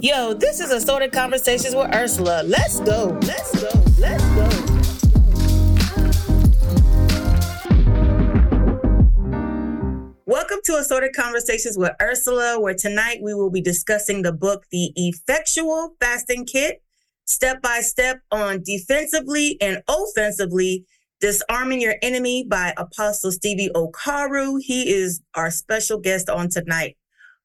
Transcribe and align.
Yo, 0.00 0.32
this 0.32 0.60
is 0.60 0.70
Assorted 0.70 1.12
Conversations 1.12 1.74
with 1.74 1.94
Ursula. 1.94 2.42
Let's 2.46 2.80
go. 2.80 3.18
Let's 3.22 3.60
go. 3.60 3.68
Let's 3.98 4.24
go. 4.24 4.48
Welcome 10.26 10.58
to 10.64 10.76
Assorted 10.76 11.14
Conversations 11.14 11.76
with 11.76 11.92
Ursula, 12.00 12.58
where 12.60 12.74
tonight 12.74 13.18
we 13.22 13.34
will 13.34 13.50
be 13.50 13.60
discussing 13.60 14.22
the 14.22 14.32
book, 14.32 14.64
The 14.70 14.92
Effectual 14.96 15.96
Fasting 16.00 16.46
Kit, 16.46 16.82
step 17.26 17.60
by 17.60 17.80
step 17.80 18.20
on 18.30 18.62
defensively 18.62 19.58
and 19.60 19.82
offensively 19.88 20.86
disarming 21.20 21.80
your 21.80 21.96
enemy 22.00 22.44
by 22.48 22.72
Apostle 22.76 23.32
Stevie 23.32 23.70
Okauru. 23.74 24.60
He 24.60 24.90
is 24.90 25.20
our 25.34 25.50
special 25.50 25.98
guest 25.98 26.30
on 26.30 26.48
tonight. 26.48 26.96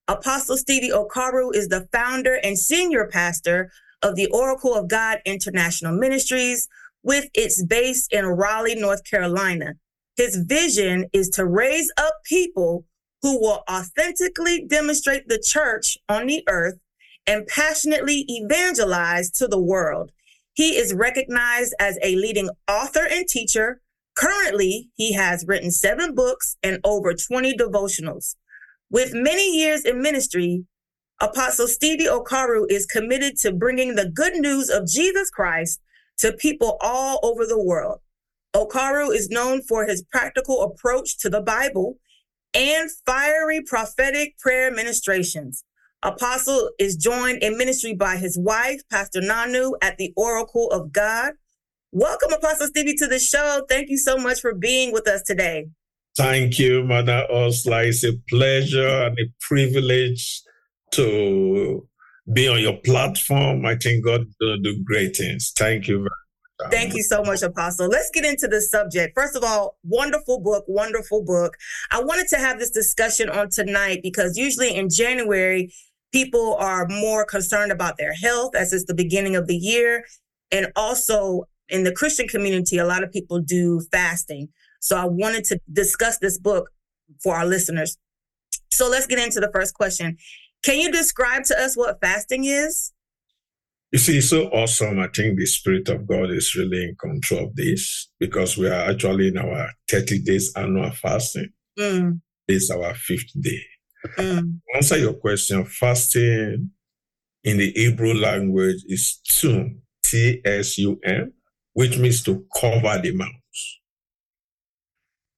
Apostle 0.09 0.57
Stevie 0.57 0.89
Okauru 0.89 1.53
is 1.53 1.67
the 1.67 1.87
founder 1.91 2.39
and 2.43 2.57
senior 2.57 3.05
pastor 3.05 3.71
of 4.01 4.15
the 4.15 4.25
Oracle 4.31 4.73
of 4.73 4.87
God 4.87 5.19
International 5.23 5.93
Ministries 5.93 6.67
with 7.04 7.29
its 7.36 7.63
base 7.63 8.07
in 8.09 8.25
Raleigh, 8.25 8.73
North 8.73 9.03
Carolina. 9.03 9.75
His 10.17 10.36
vision 10.36 11.05
is 11.14 11.29
to 11.29 11.45
raise 11.45 11.91
up 11.95 12.15
people 12.25 12.86
who 13.21 13.39
will 13.39 13.64
authentically 13.69 14.65
demonstrate 14.65 15.27
the 15.27 15.39
church 15.45 15.95
on 16.09 16.25
the 16.25 16.43
earth 16.50 16.79
and 17.28 17.45
passionately 17.45 18.25
evangelize 18.28 19.29
to 19.33 19.47
the 19.47 19.61
world. 19.61 20.11
He 20.53 20.75
is 20.75 20.91
recognized 20.91 21.75
as 21.79 22.00
a 22.01 22.15
leading 22.15 22.50
author 22.67 23.07
and 23.07 23.28
teacher. 23.28 23.79
Currently, 24.15 24.89
he 24.95 25.14
has 25.14 25.45
written 25.47 25.69
seven 25.69 26.15
books 26.15 26.57
and 26.64 26.79
over 26.83 27.14
20 27.14 27.55
devotionals. 27.55 28.33
With 28.92 29.14
many 29.14 29.56
years 29.56 29.86
in 29.86 30.02
ministry, 30.02 30.66
Apostle 31.21 31.68
Stevie 31.68 32.08
Okauru 32.08 32.66
is 32.70 32.88
committed 32.88 33.38
to 33.39 33.52
bringing 33.52 33.94
the 33.94 34.09
good 34.09 34.34
news 34.36 34.70
of 34.70 34.88
Jesus 34.88 35.30
Christ 35.30 35.80
to 36.18 36.34
people 36.34 36.78
all 36.81 37.20
over 37.22 37.46
the 37.46 37.62
world. 37.62 38.00
Okauru 38.56 39.14
is 39.14 39.30
known 39.30 39.62
for 39.62 39.86
his 39.86 40.04
practical 40.12 40.64
approach 40.64 41.20
to 41.20 41.30
the 41.30 41.42
Bible 41.42 41.98
and 42.56 42.90
fiery 43.06 43.62
prophetic 43.62 44.40
prayer 44.40 44.72
ministrations. 44.72 45.64
Apostle 46.02 46.72
is 46.80 46.96
joined 46.96 47.44
in 47.44 47.59
ministry 47.59 47.94
by 47.94 48.18
his 48.18 48.40
wife, 48.40 48.81
Pastor 48.90 49.22
Nanu, 49.22 49.74
at 49.84 49.98
the 49.98 50.14
Oracle 50.16 50.72
of 50.72 50.92
God. 50.92 51.34
Welcome, 51.92 52.34
Apostle 52.34 52.68
Stevie, 52.68 52.96
to 52.96 53.08
the 53.08 53.20
show. 53.20 53.66
Thank 53.70 53.90
you 53.90 53.98
so 53.98 54.18
much 54.18 54.42
for 54.42 54.56
being 54.56 54.92
with 54.92 55.08
us 55.08 55.22
today. 55.22 55.68
Thank 56.20 56.59
you, 56.59 56.84
Mother 56.84 57.25
Ursula. 57.34 57.84
It's 57.84 58.03
a 58.03 58.12
pleasure 58.28 59.06
and 59.06 59.17
a 59.17 59.23
privilege 59.39 60.42
to 60.92 61.88
be 62.34 62.50
on 62.50 62.59
your 62.59 62.75
platform. 62.75 63.66
I 63.66 63.78
think 63.78 64.03
God 64.03 64.25
will 64.42 64.58
do 64.58 64.84
great 64.84 65.16
things. 65.16 65.53
Thank 65.58 65.88
you. 65.88 66.09
Thank 66.72 66.94
you 66.94 67.03
so 67.03 67.23
much, 67.23 67.42
Apostle. 67.42 67.88
Let's 67.88 68.12
get 68.14 68.25
into 68.25 68.50
the 68.50 68.59
subject. 68.59 69.14
First 69.16 69.38
of 69.38 69.45
all, 69.45 69.78
wonderful 69.86 70.42
book, 70.42 70.66
wonderful 70.67 71.23
book. 71.23 71.56
I 71.90 72.03
wanted 72.03 72.28
to 72.31 72.36
have 72.36 72.59
this 72.59 72.72
discussion 72.72 73.30
on 73.30 73.47
tonight 73.50 74.02
because 74.03 74.36
usually 74.36 74.75
in 74.75 74.90
January, 74.90 75.72
people 76.12 76.58
are 76.59 76.86
more 76.90 77.23
concerned 77.23 77.72
about 77.72 77.97
their 77.97 78.14
health 78.14 78.58
as 78.58 78.73
it's 78.73 78.84
the 78.84 78.94
beginning 78.94 79.38
of 79.38 79.47
the 79.47 79.56
year. 79.56 80.03
And 80.52 80.70
also 80.75 81.45
in 81.70 81.86
the 81.86 81.94
Christian 81.94 82.28
community, 82.28 82.78
a 82.78 82.86
lot 82.86 83.03
of 83.03 83.12
people 83.14 83.40
do 83.40 83.81
fasting. 83.90 84.50
So 84.80 84.97
I 84.97 85.05
wanted 85.05 85.44
to 85.45 85.59
discuss 85.72 86.17
this 86.19 86.38
book 86.38 86.69
for 87.22 87.35
our 87.35 87.45
listeners. 87.45 87.97
So 88.72 88.89
let's 88.89 89.08
get 89.08 89.19
into 89.19 89.39
the 89.39 89.52
first 89.53 89.73
question. 89.73 90.17
Can 90.63 90.80
you 90.80 90.91
describe 90.91 91.44
to 91.45 91.59
us 91.59 91.75
what 91.75 91.99
fasting 92.02 92.45
is? 92.45 92.91
You 93.91 94.00
see, 94.00 94.17
it's 94.19 94.30
so 94.30 94.47
awesome. 94.50 95.00
I 95.00 95.07
think 95.07 95.38
the 95.38 95.45
Spirit 95.45 95.89
of 95.89 96.07
God 96.07 96.30
is 96.30 96.53
really 96.55 96.83
in 96.83 96.95
control 97.00 97.45
of 97.45 97.55
this 97.55 98.09
because 98.19 98.55
we 98.55 98.67
are 98.67 98.89
actually 98.89 99.29
in 99.29 99.38
our 99.38 99.72
30 99.89 100.22
days 100.23 100.53
annual 100.56 100.91
fasting. 100.91 101.50
Mm. 101.78 102.22
Is 102.47 102.69
our 102.72 102.94
fifth 102.95 103.31
day. 103.39 103.62
Mm. 104.18 104.59
answer 104.75 104.97
your 104.97 105.13
question, 105.13 105.66
fasting 105.66 106.72
in 107.44 107.57
the 107.57 107.72
Hebrew 107.75 108.13
language 108.13 108.84
is 108.88 109.19
tsum, 109.29 109.79
T 110.03 110.41
S 110.44 110.78
U 110.79 111.00
M, 111.03 111.34
which 111.73 111.97
means 111.97 112.23
to 112.23 112.45
cover 112.56 113.00
the 113.01 113.13
mouth 113.13 113.38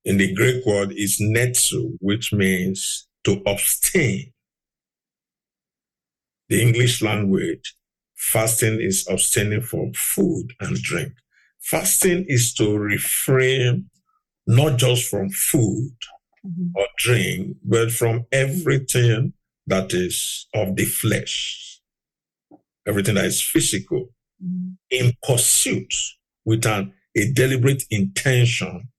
in 0.04 0.18
the 0.18 0.34
Greek 0.34 0.66
word 0.66 0.92
is 0.96 1.22
netsu, 1.22 1.98
which 2.00 2.34
means 2.34 3.08
to 3.24 3.42
abstain. 3.46 4.32
The 6.50 6.62
English 6.62 7.02
language, 7.02 7.76
fasting 8.16 8.82
is 8.82 9.08
abstaining 9.10 9.62
from 9.62 9.94
food 9.94 10.48
and 10.60 10.76
drink. 10.78 11.14
Fasting 11.62 12.26
is 12.28 12.54
to 12.56 12.78
refrain 12.78 13.90
not 14.48 14.78
just 14.78 15.10
from 15.10 15.30
food 15.30 15.96
mm-hmm. 16.46 16.72
or 16.76 16.88
drink, 16.98 17.58
but 17.64 17.92
from 17.92 18.26
everything 18.32 19.34
that 19.68 19.94
is 19.94 20.48
of 20.54 20.76
the 20.76 20.86
flesh, 20.86 21.80
everything 22.88 23.16
that 23.16 23.26
is 23.26 23.42
physical, 23.42 24.10
mm-hmm. 24.44 24.72
in 24.90 25.14
pursuit 25.24 25.94
with 26.44 26.66
an, 26.66 26.92
a 27.16 27.32
deliberate 27.32 27.84
intention 27.92 28.90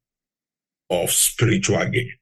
of 0.92 1.10
spiritual 1.10 1.84
gain. 1.86 2.12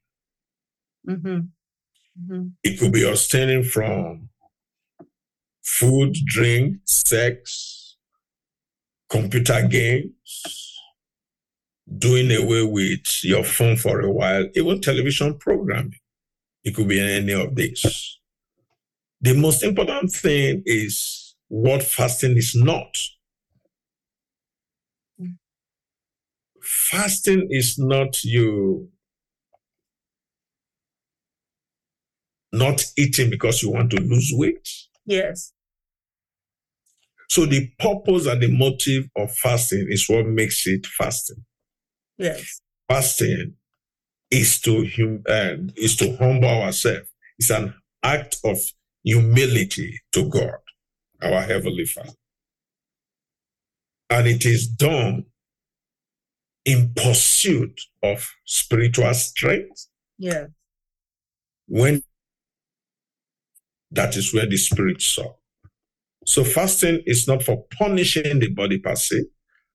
Mm-hmm. 1.08 1.28
Mm-hmm. 1.28 2.47
It 2.62 2.78
could 2.78 2.92
be 2.92 3.08
abstaining 3.08 3.64
from 3.64 4.28
food, 5.62 6.14
drink, 6.25 6.76
sex, 6.84 7.97
computer 9.09 9.66
games, 9.66 10.75
doing 11.98 12.30
away 12.30 12.62
with 12.62 13.25
your 13.25 13.42
phone 13.42 13.76
for 13.76 14.00
a 14.00 14.10
while, 14.10 14.47
even 14.54 14.80
television 14.80 15.36
programming. 15.38 15.98
It 16.62 16.75
could 16.75 16.88
be 16.88 17.00
any 17.00 17.32
of 17.32 17.54
this. 17.54 18.19
The 19.20 19.34
most 19.34 19.62
important 19.62 20.12
thing 20.12 20.62
is 20.64 21.34
what 21.48 21.82
fasting 21.82 22.36
is 22.36 22.54
not. 22.54 22.94
Fasting 26.70 27.48
is 27.50 27.76
not 27.78 28.22
you 28.22 28.88
not 32.53 32.82
eating 32.97 33.31
because 33.31 33.62
you 33.62 33.70
want 33.70 33.91
to 33.91 34.00
lose 34.00 34.32
weight. 34.34 34.69
Yes. 35.06 35.53
So 37.28 37.47
the 37.47 37.70
purpose 37.78 38.26
and 38.26 38.42
the 38.42 38.50
motive 38.50 39.09
of 39.16 39.32
fasting 39.32 39.86
is 39.88 40.06
what 40.09 40.26
makes 40.26 40.66
it 40.66 40.84
fasting. 40.86 41.44
Yes. 42.19 42.60
Fasting 42.88 43.54
is 44.30 44.60
to 44.62 44.84
hum- 44.97 45.22
uh, 45.28 45.54
is 45.76 45.97
to 45.97 46.16
humble 46.16 46.48
ourselves. 46.48 47.09
It's 47.38 47.50
an 47.50 47.75
act 48.03 48.38
of 48.44 48.59
humility 49.04 50.00
to 50.12 50.28
God, 50.28 50.59
our 51.22 51.42
heavenly 51.42 51.84
Father, 51.84 52.10
and 54.10 54.26
it 54.26 54.44
is 54.44 54.66
done 54.66 55.25
in 56.65 56.93
pursuit 56.94 57.81
of 58.03 58.31
spiritual 58.44 59.12
strength. 59.15 59.87
Yeah. 60.19 60.47
When 61.66 62.03
that 63.91 64.16
is 64.16 64.32
where 64.32 64.47
the 64.47 64.56
spirit 64.56 65.03
saw. 65.03 65.34
So 66.26 66.44
fasting 66.44 67.03
is 67.06 67.26
not 67.26 67.43
for 67.43 67.65
punishing 67.76 68.38
the 68.38 68.50
body 68.50 68.78
per 68.78 68.94
se. 68.94 69.25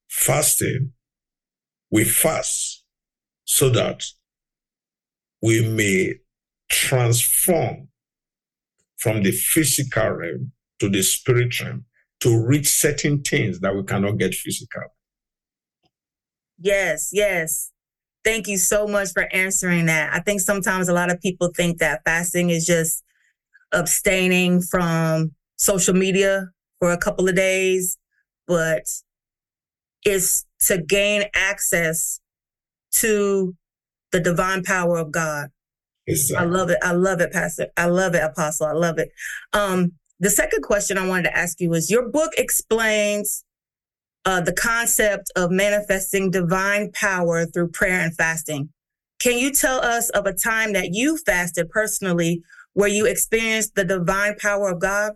Fasting, 0.08 0.94
we 1.92 2.04
fast 2.04 2.84
so 3.44 3.70
that 3.70 4.04
we 5.42 5.68
may 5.68 6.14
transform 6.70 7.90
from 8.98 9.24
the 9.24 9.32
physical 9.32 10.10
realm 10.10 10.52
to 10.80 10.90
the 10.90 11.02
spiritual 11.02 11.68
realm 11.68 11.86
to 12.22 12.46
reach 12.46 12.68
certain 12.68 13.22
things 13.22 13.60
that 13.60 13.76
we 13.76 13.84
cannot 13.84 14.18
get 14.18 14.34
physical. 14.34 14.84
Yes, 16.60 17.10
yes. 17.12 17.72
Thank 18.24 18.48
you 18.48 18.58
so 18.58 18.88
much 18.88 19.12
for 19.14 19.28
answering 19.34 19.86
that. 19.86 20.14
I 20.14 20.20
think 20.20 20.42
sometimes 20.42 20.90
a 20.90 20.94
lot 20.94 21.12
of 21.12 21.22
people 21.22 21.52
think 21.56 21.78
that 21.78 22.02
fasting 22.04 22.50
is 22.50 22.66
just 22.66 23.04
abstaining 23.72 24.62
from 24.62 25.32
social 25.58 25.94
media 25.94 26.48
for 26.80 26.92
a 26.92 26.98
couple 26.98 27.30
of 27.30 27.36
days, 27.36 27.98
but 28.48 28.84
it's 30.04 30.46
to 30.62 30.82
gain 30.82 31.26
access 31.36 32.20
to 32.94 33.56
the 34.12 34.20
divine 34.20 34.64
power 34.64 34.98
of 34.98 35.12
God. 35.12 35.50
Exactly. 36.08 36.46
I 36.46 36.50
love 36.50 36.70
it. 36.70 36.78
I 36.82 36.92
love 36.94 37.22
it, 37.22 37.32
Pastor. 37.32 37.68
I 37.78 37.86
love 37.88 38.16
it, 38.16 38.24
Apostle. 38.24 38.68
I 38.68 38.74
love 38.74 38.98
it. 38.98 39.10
Um, 39.54 39.94
the 40.20 40.30
second 40.30 40.64
question 40.64 40.98
I 40.98 41.08
wanted 41.08 41.24
to 41.24 41.38
ask 41.38 41.60
you 41.60 41.70
was 41.70 41.92
your 41.92 42.10
book 42.10 42.32
explains 42.38 43.44
uh, 44.26 44.42
the 44.42 44.54
concept 44.54 45.32
of 45.36 45.52
manifesting 45.52 46.32
divine 46.32 46.92
power 46.92 47.46
through 47.46 47.70
prayer 47.70 48.02
and 48.02 48.16
fasting. 48.16 48.70
Can 49.22 49.38
you 49.38 49.52
tell 49.52 49.80
us 49.80 50.10
of 50.10 50.26
a 50.26 50.34
time 50.34 50.74
that 50.74 50.90
you 50.94 51.18
fasted 51.18 51.70
personally 51.70 52.42
where 52.74 52.90
you 52.90 53.06
experienced 53.06 53.76
the 53.76 53.86
divine 53.86 54.36
power 54.38 54.70
of 54.72 54.82
God? 54.82 55.14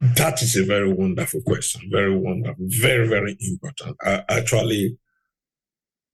That 0.00 0.42
is 0.42 0.56
a 0.56 0.64
very 0.64 0.92
wonderful 0.92 1.40
question. 1.42 1.88
Very 1.90 2.16
wonderful. 2.16 2.66
Very, 2.80 3.08
very 3.08 3.36
important. 3.40 3.96
Uh, 4.04 4.22
actually, 4.28 4.98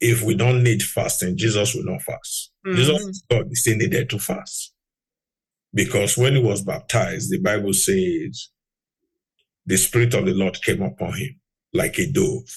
if 0.00 0.22
we 0.22 0.34
don't 0.34 0.62
need 0.62 0.82
fasting, 0.82 1.36
Jesus 1.36 1.74
will 1.74 1.84
not 1.84 2.02
fast. 2.02 2.52
Mm-hmm. 2.66 2.76
Jesus 2.76 3.22
God 3.30 3.56
still 3.56 3.76
needed 3.76 4.10
to 4.10 4.18
fast. 4.18 4.74
Because 5.74 6.16
when 6.16 6.36
he 6.36 6.42
was 6.42 6.62
baptized, 6.62 7.30
the 7.30 7.40
Bible 7.40 7.72
says 7.72 8.50
the 9.66 9.76
Spirit 9.76 10.14
of 10.14 10.24
the 10.24 10.34
Lord 10.34 10.60
came 10.62 10.82
upon 10.82 11.14
him 11.14 11.40
like 11.72 11.98
a 11.98 12.10
dove. 12.10 12.48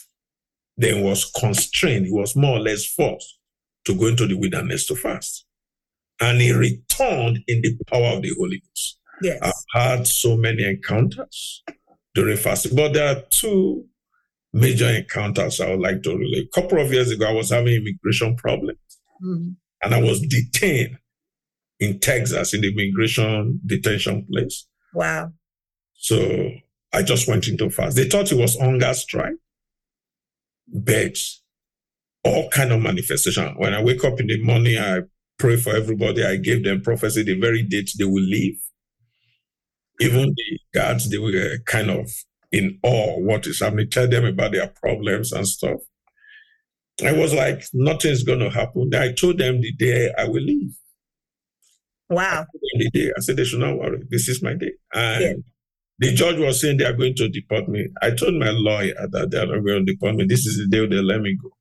Then 0.77 1.03
was 1.03 1.25
constrained, 1.25 2.05
he 2.05 2.11
was 2.11 2.35
more 2.35 2.57
or 2.57 2.61
less 2.61 2.85
forced 2.85 3.37
to 3.85 3.95
go 3.95 4.07
into 4.07 4.27
the 4.27 4.37
wilderness 4.37 4.85
to 4.87 4.95
fast. 4.95 5.45
And 6.19 6.39
he 6.39 6.53
returned 6.53 7.39
in 7.47 7.61
the 7.61 7.77
power 7.87 8.15
of 8.15 8.21
the 8.21 8.33
Holy 8.37 8.59
Ghost. 8.59 8.99
Yes. 9.21 9.39
I've 9.41 9.53
had 9.73 10.07
so 10.07 10.37
many 10.37 10.63
encounters 10.63 11.63
during 12.15 12.37
fasting, 12.37 12.75
but 12.75 12.93
there 12.93 13.15
are 13.15 13.21
two 13.29 13.85
major 14.53 14.89
encounters 14.89 15.59
I 15.59 15.71
would 15.71 15.79
like 15.79 16.03
to 16.03 16.15
relate. 16.15 16.49
A 16.53 16.61
couple 16.61 16.79
of 16.79 16.91
years 16.91 17.11
ago, 17.11 17.27
I 17.27 17.33
was 17.33 17.49
having 17.51 17.73
immigration 17.73 18.35
problems 18.35 18.79
mm-hmm. 19.23 19.51
and 19.83 19.95
I 19.95 20.01
was 20.01 20.21
detained 20.21 20.97
in 21.79 21.99
Texas 21.99 22.53
in 22.53 22.61
the 22.61 22.71
immigration 22.71 23.59
detention 23.65 24.25
place. 24.31 24.67
Wow. 24.93 25.31
So 25.93 26.51
I 26.93 27.03
just 27.03 27.27
went 27.27 27.47
into 27.47 27.69
fast. 27.69 27.95
They 27.95 28.09
thought 28.09 28.31
it 28.31 28.37
was 28.37 28.59
hunger 28.59 28.93
strike, 28.93 29.35
but 30.67 31.17
all 32.23 32.49
kind 32.49 32.71
of 32.71 32.81
manifestation. 32.81 33.55
When 33.57 33.73
I 33.73 33.81
wake 33.81 34.03
up 34.03 34.19
in 34.19 34.27
the 34.27 34.43
morning, 34.43 34.77
I 34.77 35.01
pray 35.39 35.57
for 35.57 35.75
everybody. 35.75 36.23
I 36.23 36.35
gave 36.35 36.63
them 36.63 36.81
prophecy 36.81 37.23
the 37.23 37.39
very 37.39 37.63
date 37.63 37.91
they 37.97 38.05
will 38.05 38.23
leave. 38.23 38.59
Even 39.99 40.33
the 40.35 40.59
guards, 40.73 41.09
they 41.09 41.17
were 41.17 41.57
kind 41.65 41.89
of 41.89 42.09
in 42.51 42.79
awe 42.83 43.19
what 43.19 43.47
is 43.47 43.61
happening, 43.61 43.89
tell 43.89 44.07
them 44.07 44.25
about 44.25 44.51
their 44.51 44.67
problems 44.67 45.31
and 45.31 45.47
stuff. 45.47 45.79
I 47.03 47.13
was 47.13 47.33
like, 47.33 47.63
nothing's 47.73 48.23
going 48.23 48.39
to 48.39 48.49
happen. 48.49 48.93
I 48.93 49.13
told 49.13 49.37
them 49.37 49.61
the 49.61 49.71
day 49.73 50.11
I 50.17 50.25
will 50.25 50.41
leave. 50.41 50.73
Wow. 52.09 52.45
I 52.53 52.77
the 52.77 52.89
day. 52.91 53.11
I 53.15 53.21
said, 53.21 53.37
they 53.37 53.45
should 53.45 53.59
not 53.59 53.77
worry. 53.77 54.03
This 54.09 54.27
is 54.27 54.43
my 54.43 54.53
day. 54.53 54.73
And. 54.93 55.43
The 56.01 56.11
judge 56.13 56.39
was 56.39 56.59
saying 56.59 56.77
they 56.77 56.85
are 56.85 56.93
going 56.93 57.13
to 57.13 57.29
deport 57.29 57.69
me. 57.69 57.87
I 58.01 58.09
told 58.09 58.33
my 58.33 58.49
lawyer 58.49 58.95
that 59.11 59.29
they 59.29 59.37
are 59.37 59.45
not 59.45 59.63
going 59.63 59.85
to 59.85 59.91
deport 59.91 60.15
me. 60.15 60.25
This 60.25 60.47
is 60.47 60.57
the 60.57 60.67
day 60.67 60.87
they 60.87 60.99
let 60.99 61.21
me 61.21 61.37
go. 61.41 61.51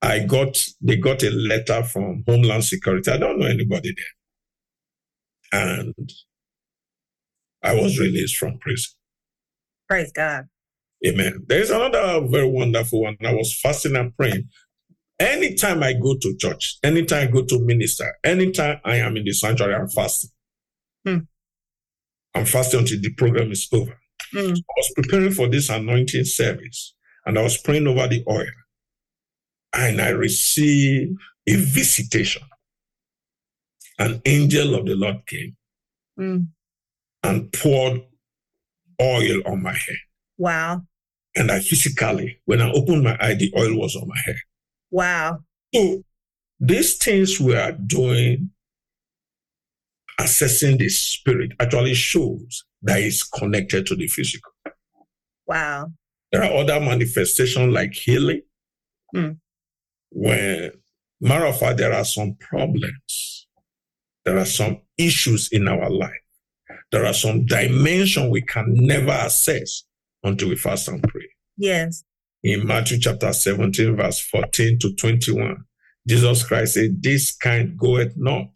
I 0.00 0.20
got, 0.20 0.64
they 0.80 0.96
got 0.96 1.24
a 1.24 1.30
letter 1.30 1.82
from 1.82 2.22
Homeland 2.26 2.64
Security. 2.64 3.10
I 3.10 3.18
don't 3.18 3.40
know 3.40 3.46
anybody 3.46 3.92
there. 5.52 5.60
And 5.60 6.12
I 7.64 7.74
was 7.74 7.98
released 7.98 8.36
from 8.36 8.58
prison. 8.60 8.92
Praise 9.88 10.12
God. 10.12 10.44
Amen. 11.04 11.44
There 11.48 11.60
is 11.60 11.70
another 11.70 12.24
very 12.28 12.48
wonderful 12.48 13.02
one. 13.02 13.16
I 13.24 13.34
was 13.34 13.58
fasting 13.60 13.96
and 13.96 14.16
praying. 14.16 14.44
Anytime 15.18 15.82
I 15.82 15.94
go 15.94 16.14
to 16.16 16.36
church, 16.38 16.78
anytime 16.84 17.26
I 17.26 17.30
go 17.30 17.44
to 17.44 17.58
minister, 17.64 18.18
anytime 18.22 18.78
I 18.84 18.96
am 18.96 19.16
in 19.16 19.24
the 19.24 19.32
sanctuary, 19.32 19.74
I'm 19.74 19.88
fasting. 19.88 20.30
Hmm. 21.04 21.18
I'm 22.34 22.44
fasting 22.44 22.80
until 22.80 23.00
the 23.00 23.12
program 23.14 23.52
is 23.52 23.68
over. 23.72 23.98
Hmm. 24.32 24.52
I 24.52 24.74
was 24.76 24.92
preparing 24.94 25.32
for 25.32 25.48
this 25.48 25.68
anointing 25.68 26.24
service 26.24 26.94
and 27.26 27.38
I 27.38 27.42
was 27.42 27.58
praying 27.58 27.86
over 27.86 28.06
the 28.08 28.24
oil. 28.28 28.46
And 29.74 30.00
I 30.00 30.10
received 30.10 31.18
a 31.46 31.54
visitation. 31.56 32.42
An 33.98 34.20
angel 34.24 34.74
of 34.74 34.86
the 34.86 34.94
Lord 34.94 35.26
came 35.26 35.56
hmm. 36.16 36.38
and 37.22 37.52
poured 37.52 38.02
oil 39.00 39.42
on 39.46 39.62
my 39.62 39.72
head. 39.72 39.96
Wow. 40.38 40.82
And 41.34 41.50
I 41.50 41.60
physically, 41.60 42.38
when 42.44 42.60
I 42.60 42.70
opened 42.70 43.04
my 43.04 43.16
eye, 43.20 43.34
the 43.34 43.52
oil 43.56 43.78
was 43.78 43.96
on 43.96 44.08
my 44.08 44.18
head. 44.24 44.36
Wow. 44.90 45.38
So 45.74 46.02
these 46.60 46.96
things 46.96 47.40
we 47.40 47.56
are 47.56 47.72
doing, 47.72 48.50
assessing 50.22 50.78
the 50.78 50.88
spirit, 50.88 51.52
actually 51.60 51.94
shows 51.94 52.64
that 52.82 53.00
it's 53.00 53.22
connected 53.22 53.86
to 53.86 53.96
the 53.96 54.06
physical. 54.08 54.52
Wow. 55.46 55.92
There 56.30 56.42
are 56.42 56.52
other 56.52 56.80
manifestations 56.80 57.72
like 57.72 57.92
healing, 57.92 58.42
mm. 59.14 59.38
where, 60.10 60.72
matter 61.20 61.46
of 61.46 61.58
fact, 61.58 61.78
there 61.78 61.92
are 61.92 62.04
some 62.04 62.34
problems, 62.36 63.46
there 64.24 64.38
are 64.38 64.46
some 64.46 64.80
issues 64.98 65.50
in 65.52 65.68
our 65.68 65.90
life 65.90 66.22
there 66.92 67.06
are 67.06 67.14
some 67.14 67.46
dimension 67.46 68.30
we 68.30 68.42
can 68.42 68.66
never 68.74 69.10
access 69.10 69.84
until 70.22 70.50
we 70.50 70.56
fast 70.56 70.88
and 70.88 71.02
pray. 71.02 71.28
Yes. 71.56 72.04
In 72.44 72.66
Matthew 72.66 72.98
chapter 72.98 73.32
17, 73.32 73.96
verse 73.96 74.20
14 74.20 74.78
to 74.80 74.94
21, 74.94 75.64
Jesus 76.06 76.44
Christ 76.44 76.74
said, 76.74 77.02
This 77.02 77.34
kind 77.34 77.78
goeth 77.78 78.12
not, 78.16 78.50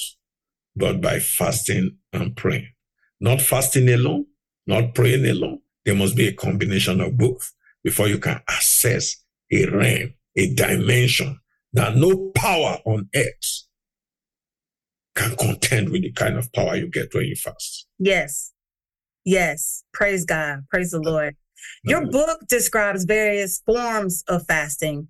but 0.77 1.01
by 1.01 1.19
fasting 1.19 1.97
and 2.13 2.37
praying. 2.37 2.69
Not 3.21 3.41
fasting 3.41 3.89
alone, 3.89 4.27
not 4.67 4.95
praying 4.95 5.27
alone. 5.27 5.61
There 5.85 5.95
must 5.95 6.17
be 6.17 6.29
a 6.29 6.33
combination 6.33 7.01
of 7.01 7.17
both 7.17 7.53
before 7.83 8.09
you 8.09 8.19
can 8.19 8.41
access 8.49 9.17
a 9.51 9.67
realm, 9.67 10.15
a 10.37 10.53
dimension 10.55 11.41
that 11.73 11.97
no 11.97 12.31
power 12.35 12.79
on 12.85 13.09
earth 13.15 13.63
can 15.15 15.35
contend 15.37 15.91
with 15.91 16.03
the 16.03 16.13
kind 16.13 16.37
of 16.37 16.53
power 16.53 16.77
you 16.77 16.89
get 16.89 17.15
when 17.15 17.25
you 17.25 17.37
fast. 17.37 17.87
Yes. 17.99 18.53
Yes. 19.25 19.83
Praise 19.95 20.25
God. 20.25 20.65
Praise 20.71 20.91
the 20.91 21.01
Lord. 21.01 21.37
Your 21.85 22.07
book 22.07 22.41
describes 22.49 23.05
various 23.05 23.63
forms 23.65 24.23
of 24.29 24.47
fasting. 24.47 25.09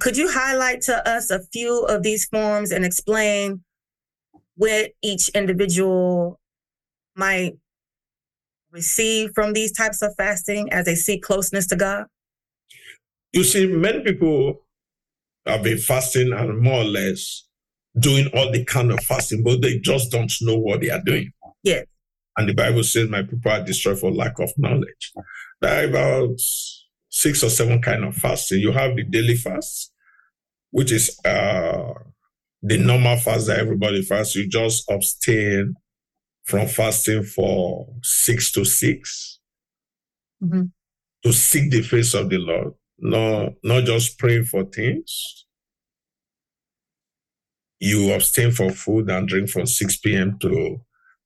Could 0.00 0.16
you 0.16 0.30
highlight 0.30 0.82
to 0.82 1.08
us 1.08 1.30
a 1.30 1.40
few 1.52 1.84
of 1.84 2.02
these 2.02 2.26
forms 2.26 2.70
and 2.70 2.84
explain 2.84 3.64
what 4.56 4.92
each 5.02 5.28
individual 5.30 6.40
might 7.16 7.54
receive 8.70 9.30
from 9.34 9.52
these 9.52 9.72
types 9.72 10.02
of 10.02 10.14
fasting 10.16 10.72
as 10.72 10.84
they 10.84 10.94
seek 10.94 11.22
closeness 11.22 11.66
to 11.68 11.76
God? 11.76 12.06
You 13.32 13.44
see, 13.44 13.66
many 13.66 14.00
people 14.02 14.66
have 15.46 15.62
been 15.62 15.78
fasting 15.78 16.32
and 16.32 16.60
more 16.60 16.82
or 16.82 16.84
less 16.84 17.46
doing 17.98 18.28
all 18.34 18.50
the 18.50 18.64
kind 18.64 18.90
of 18.90 19.00
fasting, 19.00 19.42
but 19.42 19.62
they 19.62 19.78
just 19.78 20.10
don't 20.10 20.32
know 20.42 20.56
what 20.56 20.80
they 20.80 20.90
are 20.90 21.02
doing. 21.04 21.32
Yeah. 21.62 21.82
And 22.36 22.48
the 22.48 22.54
Bible 22.54 22.82
says, 22.82 23.08
My 23.08 23.22
people 23.22 23.50
are 23.50 23.64
destroyed 23.64 23.98
for 23.98 24.10
lack 24.10 24.38
of 24.40 24.50
knowledge. 24.56 25.12
There 25.60 25.84
are 25.84 25.88
about 25.88 26.40
six 27.08 27.44
or 27.44 27.50
seven 27.50 27.80
kind 27.80 28.04
of 28.04 28.16
fasting. 28.16 28.60
You 28.60 28.72
have 28.72 28.96
the 28.96 29.04
daily 29.04 29.36
fast, 29.36 29.92
which 30.70 30.90
is 30.90 31.16
uh, 31.24 31.92
the 32.64 32.78
normal 32.78 33.16
fast 33.16 33.46
that 33.46 33.58
everybody 33.58 34.02
fasts. 34.02 34.34
You 34.34 34.48
just 34.48 34.90
abstain 34.90 35.74
from 36.44 36.66
fasting 36.66 37.22
for 37.22 37.88
six 38.02 38.52
to 38.52 38.64
6 38.64 39.38
mm-hmm. 40.42 40.62
to 41.24 41.32
seek 41.32 41.70
the 41.70 41.82
face 41.82 42.14
of 42.14 42.28
the 42.30 42.38
Lord. 42.38 42.74
No, 42.98 43.54
not 43.62 43.84
just 43.84 44.18
praying 44.18 44.44
for 44.44 44.64
things 44.64 45.44
you 47.84 48.12
abstain 48.12 48.50
from 48.50 48.72
food 48.72 49.10
and 49.10 49.28
drink 49.28 49.50
from 49.50 49.66
6 49.66 49.98
p.m. 49.98 50.38
to 50.40 50.80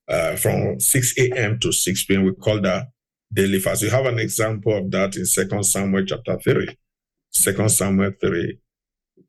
uh, 0.09 0.35
from 0.37 0.81
6 0.81 1.19
a.m. 1.19 1.59
to 1.61 1.71
6 1.71 2.05
p.m. 2.05 2.25
We 2.25 2.35
call 2.35 2.61
that 2.63 2.89
daily 3.33 3.61
fast. 3.61 3.83
You 3.83 3.91
have 3.91 4.07
an 4.07 4.19
example 4.19 4.77
of 4.77 4.91
that 4.91 5.17
in 5.17 5.25
Second 5.27 5.65
Samuel 5.65 6.05
chapter 6.05 6.37
3. 6.39 6.77
Second 7.31 7.69
Samuel 7.71 8.13
3, 8.21 8.59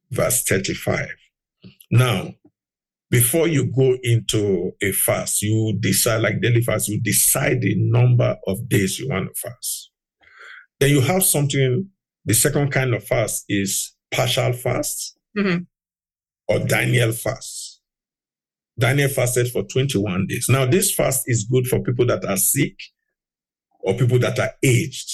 verse 0.10 0.44
35. 0.44 1.08
Now, 1.92 2.34
before 3.10 3.48
you 3.48 3.72
go 3.72 3.98
into 4.04 4.72
a 4.82 4.92
fast, 4.92 5.42
you 5.42 5.78
decide, 5.80 6.22
like 6.22 6.42
daily 6.42 6.62
fast, 6.62 6.90
you 6.90 7.02
decide 7.02 7.62
the 7.62 7.76
number 7.78 8.38
of 8.48 8.70
days 8.70 9.00
you 9.00 9.10
want 9.10 9.30
to 9.34 9.50
fast. 9.50 9.92
Then 10.80 10.92
you 10.92 11.02
have 11.02 11.24
something, 11.24 11.90
the 12.26 12.34
second 12.34 12.72
kind 12.72 12.94
of 12.94 13.04
fast 13.04 13.46
is 13.50 13.96
partial 14.12 14.54
fast. 14.54 15.18
Mm-hmm 15.38 15.64
or 16.50 16.60
Daniel 16.60 17.12
fast. 17.14 17.80
Daniel 18.78 19.10
fasted 19.10 19.50
for 19.50 19.64
21 19.64 20.26
days. 20.28 20.48
Now, 20.50 20.66
this 20.66 20.94
fast 20.94 21.24
is 21.28 21.48
good 21.50 21.68
for 21.68 21.80
people 21.82 22.06
that 22.08 22.26
are 22.26 22.38
sick 22.38 22.76
or 23.82 23.94
people 23.94 24.20
that 24.20 24.40
are 24.40 24.52
aged. 24.64 25.10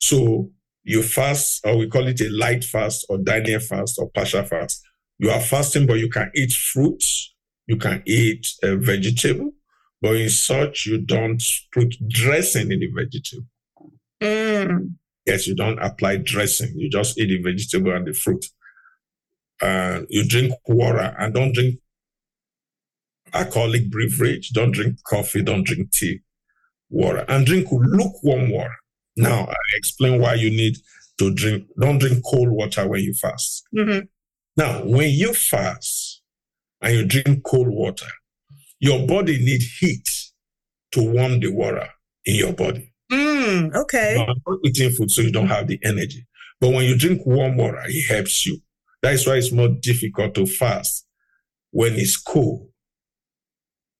So 0.00 0.50
you 0.84 1.02
fast, 1.02 1.64
or 1.64 1.76
we 1.76 1.88
call 1.88 2.06
it 2.06 2.20
a 2.20 2.28
light 2.30 2.64
fast 2.64 3.06
or 3.08 3.18
Daniel 3.18 3.60
fast 3.60 3.98
or 3.98 4.10
partial 4.10 4.44
fast. 4.44 4.82
You 5.18 5.30
are 5.30 5.40
fasting, 5.40 5.86
but 5.86 5.98
you 5.98 6.08
can 6.08 6.30
eat 6.34 6.52
fruits, 6.52 7.34
you 7.66 7.76
can 7.76 8.02
eat 8.06 8.46
a 8.62 8.76
vegetable, 8.76 9.52
but 10.00 10.16
in 10.16 10.30
such 10.30 10.86
you 10.86 10.98
don't 10.98 11.42
put 11.72 11.94
dressing 12.08 12.72
in 12.72 12.80
the 12.80 12.88
vegetable. 12.88 13.46
Mm. 14.20 14.94
Yes, 15.24 15.46
you 15.46 15.54
don't 15.54 15.78
apply 15.78 16.16
dressing. 16.16 16.72
You 16.74 16.90
just 16.90 17.18
eat 17.18 17.28
the 17.28 17.40
vegetable 17.42 17.92
and 17.92 18.06
the 18.06 18.12
fruit 18.12 18.44
uh, 19.62 20.00
you 20.08 20.26
drink 20.26 20.52
water 20.66 21.14
and 21.18 21.32
don't 21.32 21.54
drink 21.54 21.78
alcoholic 23.32 23.90
beverage. 23.90 24.50
Don't 24.50 24.72
drink 24.72 24.98
coffee. 25.04 25.42
Don't 25.42 25.64
drink 25.64 25.92
tea, 25.92 26.20
water, 26.90 27.24
and 27.28 27.46
drink 27.46 27.68
lukewarm 27.70 28.50
water. 28.50 28.76
Now 29.16 29.46
I 29.46 29.54
explain 29.74 30.20
why 30.20 30.34
you 30.34 30.50
need 30.50 30.76
to 31.18 31.32
drink. 31.34 31.66
Don't 31.80 31.98
drink 31.98 32.22
cold 32.24 32.50
water 32.50 32.88
when 32.88 33.02
you 33.02 33.14
fast. 33.14 33.64
Mm-hmm. 33.74 34.06
Now, 34.56 34.84
when 34.84 35.10
you 35.10 35.32
fast 35.32 36.22
and 36.80 36.94
you 36.94 37.04
drink 37.06 37.42
cold 37.44 37.68
water, 37.68 38.06
your 38.80 39.06
body 39.06 39.38
need 39.38 39.62
heat 39.80 40.06
to 40.92 41.02
warm 41.02 41.40
the 41.40 41.50
water 41.50 41.88
in 42.26 42.36
your 42.36 42.52
body. 42.52 42.92
Mm, 43.10 43.74
okay. 43.74 44.16
You're 44.16 44.26
not 44.26 44.58
eating 44.64 44.90
food, 44.90 45.10
so 45.10 45.22
you 45.22 45.32
don't 45.32 45.48
have 45.48 45.68
the 45.68 45.78
energy. 45.84 46.26
But 46.60 46.74
when 46.74 46.84
you 46.84 46.96
drink 46.96 47.24
warm 47.24 47.56
water, 47.56 47.82
it 47.86 48.12
helps 48.12 48.44
you. 48.46 48.58
That 49.02 49.14
is 49.14 49.26
why 49.26 49.34
it's 49.34 49.52
more 49.52 49.68
difficult 49.68 50.34
to 50.34 50.46
fast 50.46 51.06
when 51.70 51.94
it's 51.94 52.16
cold, 52.16 52.68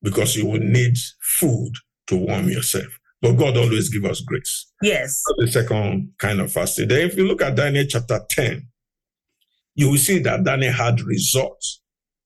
because 0.02 0.36
you 0.36 0.46
will 0.46 0.60
need 0.60 0.96
food 1.20 1.72
to 2.08 2.16
warm 2.16 2.48
yourself. 2.48 2.98
But 3.22 3.34
God 3.34 3.56
always 3.56 3.88
give 3.88 4.04
us 4.04 4.20
grace. 4.20 4.72
Yes. 4.82 5.22
The 5.38 5.46
second 5.46 6.12
kind 6.18 6.40
of 6.40 6.52
fasting. 6.52 6.88
Then, 6.88 7.06
if 7.06 7.16
you 7.16 7.26
look 7.26 7.40
at 7.40 7.54
Daniel 7.54 7.86
chapter 7.88 8.20
10, 8.28 8.66
you 9.76 9.90
will 9.90 9.96
see 9.96 10.18
that 10.18 10.44
Daniel 10.44 10.72
had 10.72 11.00
results 11.02 11.80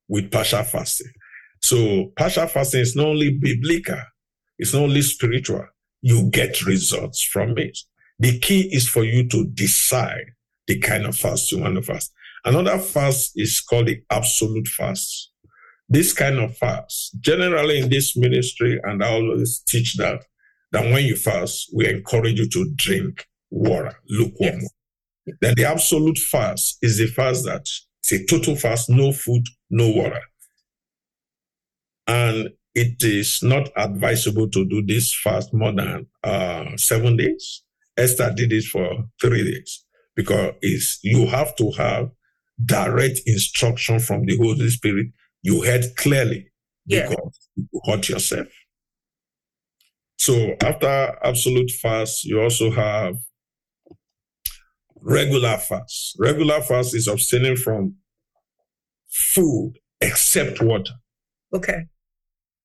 with 0.08 0.32
partial 0.32 0.62
fasting. 0.62 1.12
So, 1.62 2.12
partial 2.16 2.46
fasting 2.46 2.80
is 2.80 2.96
not 2.96 3.08
only 3.08 3.38
biblical, 3.38 4.00
it's 4.58 4.72
not 4.72 4.84
only 4.84 5.02
spiritual. 5.02 5.66
You 6.00 6.30
get 6.30 6.64
results 6.64 7.22
from 7.22 7.58
it. 7.58 7.78
The 8.18 8.38
key 8.38 8.74
is 8.74 8.88
for 8.88 9.04
you 9.04 9.28
to 9.28 9.46
decide 9.48 10.32
the 10.66 10.78
kind 10.78 11.04
of 11.04 11.16
fast 11.16 11.52
you 11.52 11.58
want 11.58 11.74
to 11.74 11.82
fast. 11.82 12.12
Another 12.44 12.78
fast 12.78 13.32
is 13.34 13.60
called 13.60 13.88
the 13.88 14.02
absolute 14.10 14.68
fast. 14.68 15.32
This 15.88 16.12
kind 16.12 16.38
of 16.38 16.56
fast, 16.56 17.20
generally 17.20 17.80
in 17.80 17.90
this 17.90 18.16
ministry, 18.16 18.80
and 18.82 19.04
I 19.04 19.10
always 19.12 19.62
teach 19.68 19.96
that, 19.96 20.24
that 20.76 20.92
when 20.92 21.04
you 21.06 21.16
fast, 21.16 21.70
we 21.74 21.88
encourage 21.88 22.38
you 22.38 22.48
to 22.50 22.70
drink 22.76 23.26
water, 23.50 23.94
lukewarm. 24.10 24.60
Yes. 24.60 25.36
Then 25.40 25.54
the 25.56 25.64
absolute 25.64 26.18
fast 26.18 26.76
is 26.82 26.98
the 26.98 27.06
fast 27.06 27.46
that 27.46 27.66
it's 28.02 28.12
a 28.12 28.26
total 28.26 28.56
fast, 28.56 28.90
no 28.90 29.10
food, 29.10 29.46
no 29.70 29.88
water. 29.90 30.20
And 32.06 32.50
it 32.74 33.02
is 33.02 33.42
not 33.42 33.70
advisable 33.74 34.50
to 34.50 34.66
do 34.66 34.84
this 34.84 35.14
fast 35.14 35.54
more 35.54 35.72
than 35.72 36.06
uh, 36.22 36.76
seven 36.76 37.16
days. 37.16 37.62
Esther 37.96 38.32
did 38.36 38.52
it 38.52 38.64
for 38.64 39.06
three 39.18 39.50
days 39.50 39.82
because 40.14 40.52
it's, 40.60 41.00
you 41.02 41.26
have 41.26 41.56
to 41.56 41.70
have 41.72 42.10
direct 42.62 43.20
instruction 43.24 43.98
from 43.98 44.26
the 44.26 44.36
Holy 44.36 44.68
Spirit. 44.68 45.06
You 45.42 45.64
heard 45.64 45.86
clearly 45.96 46.48
yeah. 46.84 47.08
because 47.08 47.48
you 47.56 47.80
hurt 47.86 48.08
yourself. 48.10 48.48
So 50.18 50.56
after 50.62 51.16
absolute 51.22 51.70
fast, 51.70 52.24
you 52.24 52.40
also 52.40 52.70
have 52.70 53.16
regular 55.00 55.56
fast. 55.58 56.16
Regular 56.18 56.60
fast 56.62 56.94
is 56.94 57.06
abstaining 57.08 57.56
from 57.56 57.96
food 59.08 59.74
except 60.00 60.60
water. 60.62 60.92
Okay. 61.54 61.84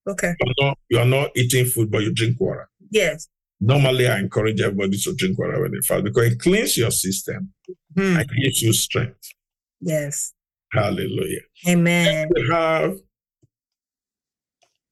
Okay. 0.07 0.33
You're 0.39 0.67
not, 0.67 0.77
you 0.89 0.99
are 0.99 1.05
not 1.05 1.29
eating 1.35 1.65
food, 1.65 1.91
but 1.91 2.01
you 2.01 2.13
drink 2.13 2.39
water. 2.39 2.69
Yes. 2.89 3.27
Normally, 3.59 4.07
I 4.07 4.17
encourage 4.19 4.59
everybody 4.59 4.97
to 4.97 5.15
drink 5.15 5.37
water 5.37 5.61
when 5.61 5.71
they 5.71 5.77
fast 5.85 6.03
because 6.03 6.31
it 6.31 6.39
cleans 6.39 6.77
your 6.77 6.89
system 6.91 7.53
Hmm. 7.95 8.17
and 8.17 8.29
gives 8.43 8.61
you 8.61 8.73
strength. 8.73 9.29
Yes. 9.81 10.33
Hallelujah. 10.71 11.41
Amen. 11.67 12.29
You 12.35 12.51
have 12.51 12.95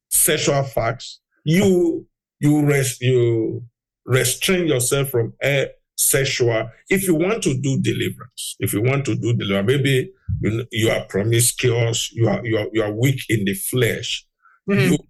sexual 0.10 0.64
facts. 0.64 1.20
You 1.46 2.06
you 2.40 2.66
rest 2.66 3.02
you 3.02 3.64
restrain 4.06 4.68
yourself 4.68 5.10
from 5.10 5.34
a 5.44 5.68
sexual. 5.96 6.70
If 6.90 7.06
you 7.08 7.16
want 7.16 7.44
to 7.44 7.54
do 7.60 7.80
deliverance, 7.82 8.56
if 8.60 8.74
you 8.74 8.82
want 8.82 9.06
to 9.06 9.16
do 9.16 9.34
deliverance, 9.34 9.68
maybe 9.68 10.12
you, 10.42 10.66
you 10.72 10.90
are 10.90 11.06
promiscuous, 11.06 12.12
you 12.14 12.28
are 12.28 12.46
you 12.46 12.58
are 12.58 12.68
you 12.74 12.82
are 12.84 12.94
weak 12.94 13.22
in 13.30 13.46
the 13.46 13.54
flesh. 13.54 14.26
Mhm. 14.70 14.92
You 14.92 14.98
can 14.98 15.08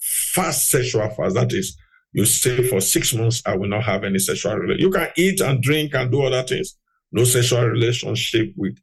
fast 0.00 0.70
sexual 0.70 1.08
fast. 1.10 1.34
That 1.34 1.52
is, 1.52 1.76
you 2.12 2.24
say 2.24 2.62
for 2.68 2.80
six 2.80 3.12
months, 3.14 3.42
I 3.44 3.56
will 3.56 3.68
not 3.68 3.84
have 3.84 4.04
any 4.04 4.18
sexual 4.18 4.54
relationship. 4.56 4.80
You 4.80 4.90
can 4.90 5.08
eat 5.16 5.40
and 5.40 5.62
drink 5.62 5.94
and 5.94 6.10
do 6.10 6.22
other 6.22 6.42
things. 6.42 6.76
No 7.12 7.24
sexual 7.24 7.64
relationship 7.66 8.52
with. 8.56 8.78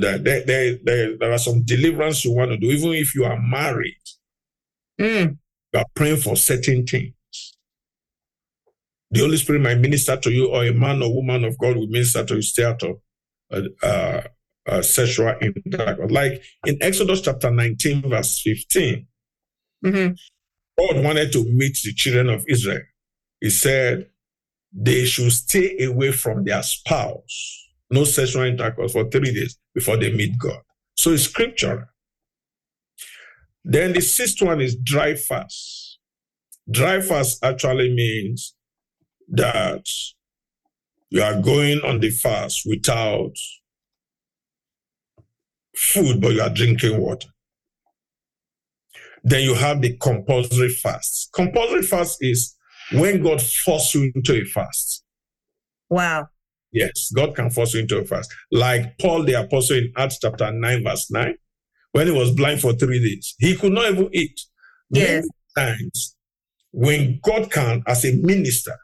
There, 0.00 0.18
there, 0.18 0.44
there, 0.84 1.16
there 1.18 1.32
are 1.32 1.38
some 1.38 1.64
deliverance 1.64 2.24
you 2.24 2.32
want 2.32 2.52
to 2.52 2.56
do, 2.56 2.70
even 2.70 2.92
if 2.92 3.14
you 3.16 3.24
are 3.24 3.40
married. 3.40 3.96
Mm. 5.00 5.38
You 5.76 5.82
are 5.82 5.86
praying 5.94 6.16
for 6.16 6.36
certain 6.36 6.86
things. 6.86 7.12
The 9.10 9.20
Holy 9.20 9.36
Spirit 9.36 9.60
might 9.60 9.78
minister 9.78 10.16
to 10.16 10.30
you, 10.30 10.48
or 10.48 10.64
a 10.64 10.72
man 10.72 11.02
or 11.02 11.14
woman 11.14 11.44
of 11.44 11.58
God 11.58 11.76
will 11.76 11.86
minister 11.86 12.24
to 12.24 12.36
you, 12.36 12.40
stay 12.40 12.64
out 12.64 12.82
of 12.82 12.96
uh, 13.52 13.60
uh, 13.82 14.22
uh, 14.66 14.80
sexual 14.80 15.34
intercourse. 15.42 16.10
Like 16.10 16.42
in 16.64 16.78
Exodus 16.80 17.20
chapter 17.20 17.50
19, 17.50 18.08
verse 18.08 18.40
15, 18.40 19.06
hmm 19.84 20.08
God 20.78 21.04
wanted 21.04 21.30
to 21.32 21.44
meet 21.44 21.78
the 21.84 21.92
children 21.92 22.30
of 22.30 22.44
Israel. 22.48 22.82
He 23.42 23.50
said 23.50 24.08
they 24.72 25.04
should 25.04 25.32
stay 25.32 25.84
away 25.84 26.12
from 26.12 26.44
their 26.44 26.62
spouse, 26.62 27.68
no 27.90 28.04
sexual 28.04 28.44
intercourse 28.44 28.92
for 28.92 29.10
three 29.10 29.34
days 29.34 29.58
before 29.74 29.98
they 29.98 30.10
meet 30.10 30.38
God. 30.38 30.60
So 30.96 31.10
it's 31.10 31.24
scriptural. 31.24 31.84
Then 33.68 33.94
the 33.94 34.00
sixth 34.00 34.40
one 34.40 34.60
is 34.60 34.76
dry 34.76 35.16
fast. 35.16 35.98
Dry 36.70 37.00
fast 37.00 37.44
actually 37.44 37.92
means 37.92 38.54
that 39.28 39.84
you 41.10 41.20
are 41.20 41.40
going 41.42 41.80
on 41.80 41.98
the 41.98 42.10
fast 42.10 42.62
without 42.64 43.34
food, 45.74 46.20
but 46.20 46.32
you 46.32 46.42
are 46.42 46.48
drinking 46.48 47.00
water. 47.00 47.26
Then 49.24 49.42
you 49.42 49.54
have 49.54 49.82
the 49.82 49.96
compulsory 49.96 50.68
fast. 50.68 51.30
Compulsory 51.34 51.82
fast 51.82 52.18
is 52.20 52.54
when 52.92 53.20
God 53.20 53.42
forces 53.42 53.94
you 53.96 54.12
into 54.14 54.40
a 54.40 54.44
fast. 54.44 55.02
Wow. 55.90 56.28
Yes, 56.70 57.10
God 57.10 57.34
can 57.34 57.50
force 57.50 57.74
you 57.74 57.80
into 57.80 57.98
a 57.98 58.04
fast. 58.04 58.32
Like 58.52 58.96
Paul 59.00 59.24
the 59.24 59.32
apostle 59.40 59.78
in 59.78 59.92
Acts 59.96 60.20
chapter 60.20 60.52
9, 60.52 60.84
verse 60.84 61.10
9, 61.10 61.34
when 61.96 62.06
he 62.06 62.12
was 62.12 62.30
blind 62.32 62.60
for 62.60 62.74
three 62.74 62.98
days, 63.00 63.34
he 63.38 63.56
could 63.56 63.72
not 63.72 63.90
even 63.90 64.10
eat. 64.12 64.38
Yes. 64.90 65.26
Many 65.56 65.76
times, 65.78 66.14
when 66.70 67.20
God 67.22 67.50
can, 67.50 67.82
as 67.86 68.04
a 68.04 68.12
minister, 68.12 68.76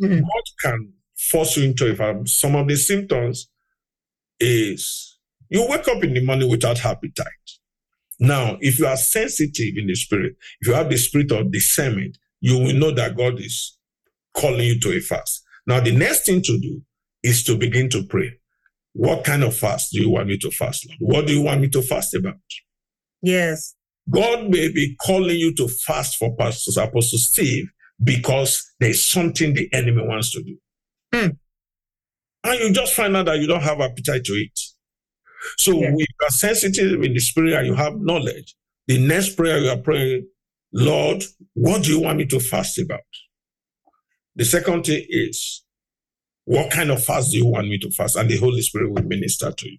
Mhm. 0.00 0.20
God 0.20 0.44
can 0.62 0.92
force 1.16 1.56
you 1.56 1.64
into 1.64 1.90
a 1.90 1.96
fast. 1.96 2.38
Some 2.40 2.54
of 2.54 2.68
the 2.68 2.76
symptoms 2.76 3.48
is 4.38 5.18
you 5.48 5.66
wake 5.68 5.88
up 5.88 6.04
in 6.04 6.14
the 6.14 6.20
morning 6.24 6.48
without 6.48 6.84
appetite. 6.84 7.26
Now, 8.20 8.56
if 8.60 8.78
you 8.78 8.86
are 8.86 8.96
sensitive 8.96 9.76
in 9.76 9.88
the 9.88 9.96
spirit, 9.96 10.36
if 10.60 10.68
you 10.68 10.74
have 10.74 10.90
the 10.90 10.96
spirit 10.96 11.32
of 11.32 11.50
discernment, 11.50 12.18
you 12.40 12.56
will 12.56 12.74
know 12.74 12.92
that 12.92 13.16
God 13.16 13.40
is 13.40 13.78
calling 14.32 14.66
you 14.66 14.78
to 14.80 14.92
a 14.96 15.00
fast. 15.00 15.42
Now, 15.66 15.80
the 15.80 15.92
next 15.92 16.24
thing 16.24 16.40
to 16.42 16.58
do 16.58 16.82
is 17.22 17.42
to 17.44 17.56
begin 17.56 17.88
to 17.90 18.04
pray. 18.04 18.38
What 18.92 19.24
kind 19.24 19.44
of 19.44 19.56
fast 19.56 19.92
do 19.92 20.00
you 20.00 20.10
want 20.10 20.28
me 20.28 20.38
to 20.38 20.50
fast, 20.50 20.86
Lord? 20.88 20.98
What 21.00 21.26
do 21.26 21.32
you 21.32 21.42
want 21.42 21.60
me 21.60 21.68
to 21.70 21.82
fast 21.82 22.14
about? 22.14 22.34
Yes. 23.22 23.74
God 24.08 24.48
may 24.50 24.72
be 24.72 24.96
calling 24.96 25.38
you 25.38 25.54
to 25.54 25.68
fast 25.68 26.16
for 26.16 26.34
Pastor 26.36 26.80
Apostle 26.80 27.18
Steve 27.18 27.66
because 28.02 28.72
there's 28.80 29.04
something 29.08 29.54
the 29.54 29.68
enemy 29.72 30.02
wants 30.04 30.32
to 30.32 30.42
do. 30.42 30.56
Hmm. 31.14 31.28
And 32.42 32.60
you 32.60 32.72
just 32.72 32.94
find 32.94 33.16
out 33.16 33.26
that 33.26 33.38
you 33.38 33.46
don't 33.46 33.62
have 33.62 33.80
appetite 33.80 34.24
to 34.24 34.32
eat. 34.32 34.58
So 35.58 35.72
Yeah. 35.80 35.88
if 35.88 35.94
you 35.98 36.06
are 36.26 36.30
sensitive 36.30 37.02
in 37.02 37.12
the 37.14 37.20
spirit 37.20 37.52
and 37.54 37.66
you 37.66 37.74
have 37.74 37.94
knowledge, 38.00 38.56
the 38.86 38.98
next 38.98 39.36
prayer 39.36 39.58
you 39.58 39.68
are 39.70 39.76
praying, 39.76 40.26
Lord, 40.72 41.22
what 41.54 41.84
do 41.84 41.90
you 41.90 42.00
want 42.00 42.18
me 42.18 42.26
to 42.26 42.40
fast 42.40 42.78
about? 42.78 43.00
The 44.36 44.44
second 44.44 44.86
thing 44.86 45.04
is, 45.08 45.62
what 46.44 46.70
kind 46.70 46.90
of 46.90 47.02
fast 47.04 47.30
do 47.32 47.38
you 47.38 47.46
want 47.46 47.68
me 47.68 47.78
to 47.78 47.90
fast? 47.90 48.16
And 48.16 48.28
the 48.30 48.36
Holy 48.38 48.62
Spirit 48.62 48.90
will 48.92 49.02
minister 49.04 49.52
to 49.52 49.70
you. 49.70 49.78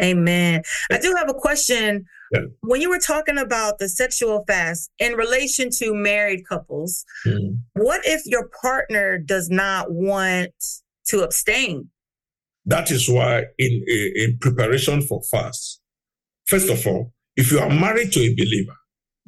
Amen. 0.00 0.62
I 0.90 0.98
do 0.98 1.14
have 1.16 1.28
a 1.28 1.34
question. 1.34 2.04
Yeah. 2.32 2.40
When 2.62 2.80
you 2.80 2.88
were 2.90 2.98
talking 2.98 3.38
about 3.38 3.78
the 3.78 3.88
sexual 3.88 4.42
fast 4.46 4.90
in 4.98 5.12
relation 5.14 5.70
to 5.78 5.94
married 5.94 6.48
couples, 6.48 7.04
what 7.74 8.00
if 8.04 8.22
your 8.26 8.48
partner 8.62 9.18
does 9.18 9.50
not 9.50 9.92
want 9.92 10.52
to 11.08 11.22
abstain? 11.22 11.90
That 12.64 12.90
is 12.90 13.08
why 13.08 13.46
in, 13.58 13.84
in 13.86 14.38
preparation 14.40 15.02
for 15.02 15.22
fast, 15.30 15.80
first 16.46 16.70
of 16.70 16.86
all, 16.86 17.12
if 17.36 17.50
you 17.52 17.58
are 17.58 17.70
married 17.70 18.12
to 18.12 18.20
a 18.20 18.34
believer, 18.34 18.76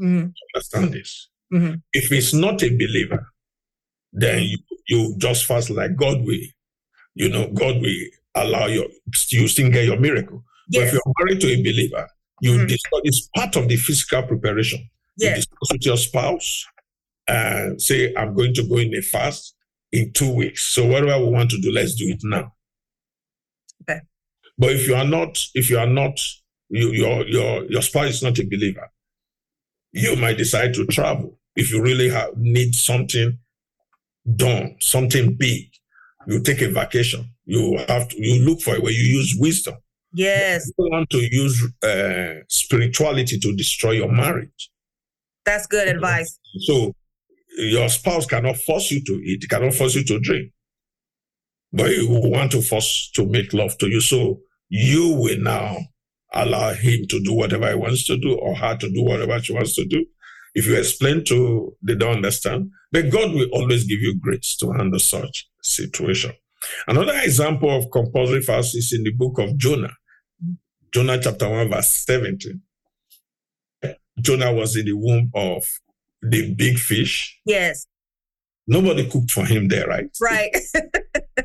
Mhm. 0.00 0.32
understand 0.54 0.92
this. 0.94 1.28
Mhm. 1.52 1.82
If 1.92 2.10
it's 2.10 2.32
not 2.32 2.62
a 2.62 2.70
believer, 2.70 3.26
then 4.12 4.42
you, 4.42 4.58
you 4.88 5.14
just 5.18 5.46
fast 5.46 5.70
like 5.70 5.96
God 5.96 6.24
will. 6.24 6.40
You 7.14 7.28
know, 7.28 7.48
God 7.52 7.80
will 7.80 7.96
allow 8.34 8.66
you, 8.66 8.90
you 9.28 9.48
still 9.48 9.70
get 9.70 9.84
your 9.84 9.98
miracle. 10.00 10.42
But 10.70 10.82
if 10.82 10.92
you're 10.92 11.02
married 11.20 11.40
to 11.42 11.48
a 11.48 11.56
believer, 11.62 12.08
you 12.40 12.52
Mhm. 12.58 12.68
discuss 12.68 13.00
it's 13.04 13.28
part 13.34 13.54
of 13.56 13.68
the 13.68 13.76
physical 13.76 14.22
preparation. 14.24 14.88
Yes. 15.16 15.30
You 15.30 15.34
discuss 15.36 15.72
with 15.72 15.86
your 15.86 15.96
spouse 15.96 16.66
and 17.28 17.80
say, 17.80 18.12
I'm 18.16 18.34
going 18.34 18.54
to 18.54 18.64
go 18.68 18.78
in 18.78 18.94
a 18.94 19.00
fast 19.02 19.54
in 19.92 20.12
two 20.12 20.30
weeks. 20.30 20.64
So 20.74 20.84
whatever 20.86 21.24
we 21.24 21.30
want 21.32 21.50
to 21.52 21.60
do, 21.60 21.70
let's 21.70 21.94
do 21.94 22.06
it 22.08 22.20
now. 22.24 22.52
Okay. 23.82 24.00
But 24.58 24.72
if 24.72 24.88
you 24.88 24.94
are 24.96 25.06
not, 25.06 25.38
if 25.54 25.70
you 25.70 25.78
are 25.78 25.86
not, 25.86 26.18
you, 26.70 26.90
your 26.92 27.26
your 27.28 27.64
your 27.70 27.82
spouse 27.82 28.10
is 28.14 28.22
not 28.22 28.38
a 28.38 28.44
believer, 28.44 28.90
you 29.92 30.16
might 30.16 30.38
decide 30.38 30.74
to 30.74 30.86
travel. 30.86 31.38
If 31.54 31.70
you 31.72 31.80
really 31.82 32.08
have, 32.08 32.36
need 32.36 32.74
something 32.74 33.38
done, 34.36 34.76
something 34.80 35.34
big, 35.34 35.66
you 36.26 36.40
take 36.40 36.62
a 36.62 36.68
vacation. 36.68 37.28
You 37.44 37.78
have 37.88 38.08
to 38.08 38.16
you 38.18 38.44
look 38.44 38.60
for 38.60 38.74
it 38.74 38.82
where 38.82 38.92
you 38.92 39.18
use 39.18 39.36
wisdom. 39.38 39.74
Yes. 40.12 40.66
You 40.66 40.72
don't 40.78 40.90
want 40.92 41.10
to 41.10 41.18
use 41.18 41.72
uh, 41.82 42.42
spirituality 42.48 43.38
to 43.38 43.54
destroy 43.54 43.92
your 43.92 44.10
marriage. 44.10 44.70
That's 45.44 45.66
good 45.66 45.88
advice. 45.88 46.38
So 46.60 46.94
your 47.58 47.88
spouse 47.88 48.26
cannot 48.26 48.56
force 48.56 48.90
you 48.90 49.04
to 49.04 49.12
eat, 49.12 49.44
cannot 49.48 49.74
force 49.74 49.94
you 49.94 50.04
to 50.04 50.18
drink, 50.20 50.52
but 51.72 51.90
you 51.90 52.08
want 52.08 52.52
to 52.52 52.62
force 52.62 53.10
to 53.14 53.26
make 53.26 53.52
love 53.52 53.76
to 53.78 53.88
you. 53.88 54.00
So 54.00 54.40
you 54.68 55.10
will 55.10 55.38
now 55.40 55.78
allow 56.32 56.72
him 56.72 57.06
to 57.08 57.22
do 57.22 57.32
whatever 57.32 57.68
he 57.68 57.74
wants 57.74 58.06
to 58.06 58.16
do 58.16 58.34
or 58.34 58.54
her 58.56 58.76
to 58.76 58.90
do 58.90 59.02
whatever 59.02 59.38
she 59.40 59.52
wants 59.52 59.74
to 59.76 59.84
do. 59.84 60.04
If 60.54 60.66
you 60.66 60.76
explain 60.76 61.24
to, 61.24 61.76
they 61.82 61.96
don't 61.96 62.16
understand, 62.16 62.70
but 62.92 63.10
God 63.10 63.32
will 63.34 63.48
always 63.52 63.84
give 63.84 64.00
you 64.00 64.18
grace 64.18 64.56
to 64.60 64.70
handle 64.72 65.00
such 65.00 65.48
situation. 65.62 66.32
Another 66.86 67.18
example 67.22 67.70
of 67.70 67.90
compulsory 67.90 68.40
fast 68.40 68.76
is 68.76 68.92
in 68.92 69.02
the 69.02 69.12
book 69.12 69.38
of 69.38 69.56
Jonah. 69.56 69.92
Jonah 70.92 71.20
chapter 71.20 71.48
1 71.48 71.70
verse 71.70 71.88
17. 71.88 72.60
Jonah 74.20 74.52
was 74.52 74.76
in 74.76 74.86
the 74.86 74.92
womb 74.92 75.30
of 75.34 75.66
the 76.22 76.54
big 76.54 76.78
fish. 76.78 77.38
Yes. 77.44 77.86
Nobody 78.66 79.08
cooked 79.10 79.32
for 79.32 79.44
him 79.44 79.68
there, 79.68 79.86
right? 79.86 80.06
Right. 80.20 80.54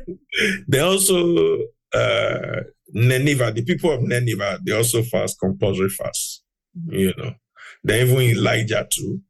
they 0.68 0.78
also 0.78 1.58
uh 1.92 2.60
Nineveh, 2.92 3.52
the 3.52 3.62
people 3.64 3.92
of 3.92 4.02
Nineveh, 4.02 4.60
they 4.64 4.72
also 4.72 5.02
fast 5.02 5.38
compulsory 5.38 5.90
fast. 5.90 6.42
Mhm. 6.78 6.98
You 6.98 7.14
know. 7.16 7.34
Then 7.82 8.06
even 8.06 8.20
Elijah 8.36 8.86
too. 8.90 9.20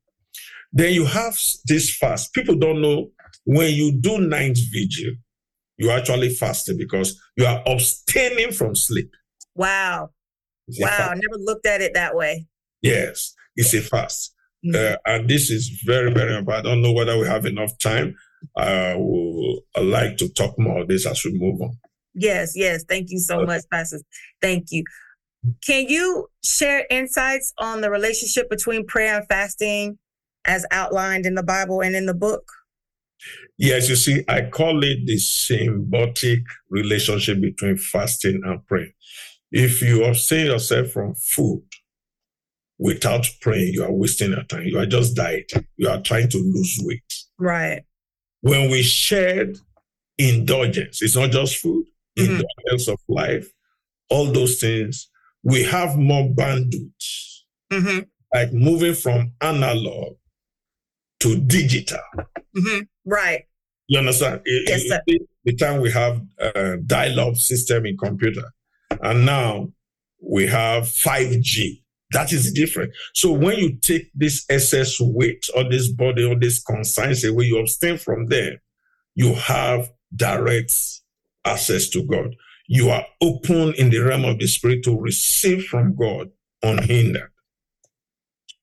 Then 0.72 0.92
you 0.94 1.04
have 1.04 1.36
this 1.66 1.96
fast. 1.96 2.32
People 2.32 2.56
don't 2.56 2.80
know 2.80 3.10
when 3.44 3.72
you 3.72 3.92
do 4.00 4.18
ninth 4.18 4.58
vigil, 4.72 5.12
you 5.78 5.90
actually 5.90 6.30
fasting 6.34 6.76
because 6.78 7.18
you 7.36 7.46
are 7.46 7.62
abstaining 7.66 8.52
from 8.52 8.74
sleep. 8.74 9.10
wow. 9.54 10.10
Wow. 10.78 10.86
fast. 10.88 11.10
Never 11.28 11.42
looked 11.42 11.66
at 11.66 11.80
it 11.80 11.94
that 11.94 12.14
way. 12.14 12.46
Yes, 12.82 13.34
it's 13.56 13.74
a 13.74 13.80
fast. 13.80 14.32
Mhm. 14.64 14.74
Uh, 14.92 14.96
and 15.06 15.28
this 15.28 15.50
is 15.50 15.82
very, 15.84 16.12
very 16.12 16.36
important. 16.36 16.66
I 16.66 16.70
don't 16.70 16.82
know 16.82 16.92
whether 16.92 17.18
we 17.18 17.26
have 17.26 17.44
enough 17.46 17.76
time. 17.78 18.14
I 18.56 18.94
will 18.94 19.62
I 19.74 19.80
like 19.80 20.16
to 20.18 20.28
talk 20.28 20.56
more 20.58 20.82
of 20.82 20.88
this 20.88 21.06
as 21.06 21.24
we 21.24 21.32
move 21.32 21.60
on. 21.60 21.72
Yes, 22.14 22.52
yes. 22.54 22.84
Thank 22.88 23.10
you 23.10 23.18
so 23.18 23.38
Okay. 23.38 23.46
much, 23.46 23.62
Pastor. 23.72 24.00
Thank 24.40 24.66
you. 24.70 24.84
Can 25.66 25.88
you 25.88 26.28
share 26.44 26.86
insights 26.90 27.52
on 27.58 27.80
the 27.80 27.90
relationship 27.90 28.50
between 28.50 28.86
prayer 28.86 29.16
and 29.18 29.26
fasting 29.28 29.98
as 30.44 30.66
outlined 30.70 31.26
in 31.26 31.34
the 31.34 31.42
Bible 31.42 31.80
and 31.80 31.96
in 31.96 32.06
the 32.06 32.14
book? 32.14 32.50
Yes, 33.58 33.88
you 33.88 33.96
see, 33.96 34.24
I 34.28 34.42
call 34.42 34.82
it 34.82 35.06
the 35.06 35.16
symbiotic 35.16 36.42
relationship 36.70 37.40
between 37.40 37.76
fasting 37.76 38.40
and 38.44 38.66
prayer. 38.66 38.88
If 39.52 39.82
you 39.82 40.04
abstain 40.04 40.46
yourself 40.46 40.88
from 40.88 41.14
food 41.14 41.64
without 42.78 43.26
praying, 43.40 43.74
you 43.74 43.84
are 43.84 43.92
wasting 43.92 44.30
your 44.30 44.44
time. 44.44 44.64
You 44.64 44.78
are 44.78 44.86
just 44.86 45.14
dieting. 45.14 45.66
You 45.76 45.88
are 45.88 46.00
trying 46.00 46.28
to 46.30 46.38
lose 46.38 46.78
weight. 46.82 47.14
Right. 47.38 47.82
When 48.40 48.70
we 48.70 48.82
shared 48.82 49.58
indulgence, 50.16 51.02
it's 51.02 51.16
not 51.16 51.30
just 51.30 51.56
food, 51.56 51.86
Mhm. 52.18 52.26
indulgence 52.26 52.88
of 52.88 52.98
life, 53.08 53.50
all 54.08 54.26
those 54.32 54.58
things, 54.58 55.10
we 55.42 55.62
have 55.64 55.96
more 55.96 56.28
bandwidth, 56.28 57.42
hmm 57.72 58.00
like 58.32 58.52
moving 58.52 58.94
from 58.94 59.32
analog 59.40 60.14
to 61.20 61.36
digital. 61.40 61.98
hmm 62.54 62.80
Right. 63.04 63.44
You 63.88 63.98
understand? 63.98 64.40
It- 64.44 64.68
Yes, 64.68 64.82
sir. 64.88 65.00
it- 65.06 65.22
The 65.44 65.54
time 65.56 65.80
we 65.80 65.90
have 65.90 66.20
a 66.38 66.76
dial-up 66.76 67.36
system 67.36 67.86
in 67.86 67.96
computer, 67.96 68.52
and 69.02 69.24
now 69.26 69.72
we 70.22 70.46
have 70.46 70.84
5G. 70.86 71.82
That 72.12 72.30
is 72.32 72.52
different. 72.52 72.92
So 73.14 73.32
when 73.32 73.58
you 73.58 73.76
take 73.78 74.10
this 74.14 74.44
excess 74.50 75.00
weight 75.00 75.46
or 75.56 75.64
this 75.68 75.88
body 75.88 76.24
or 76.24 76.38
this 76.38 76.62
conscience 76.62 77.24
away, 77.24 77.46
you 77.46 77.58
abstain 77.58 77.96
from 77.98 78.26
them, 78.26 78.58
you 79.14 79.34
have 79.34 79.90
direct 80.14 80.72
access 81.44 81.88
to 81.90 82.04
God. 82.04 82.36
You 82.72 82.90
are 82.90 83.04
open 83.20 83.74
in 83.74 83.90
the 83.90 83.98
realm 83.98 84.24
of 84.24 84.38
the 84.38 84.46
spirit 84.46 84.84
to 84.84 84.96
receive 84.96 85.64
from 85.64 85.96
God 85.96 86.30
unhindered 86.62 87.30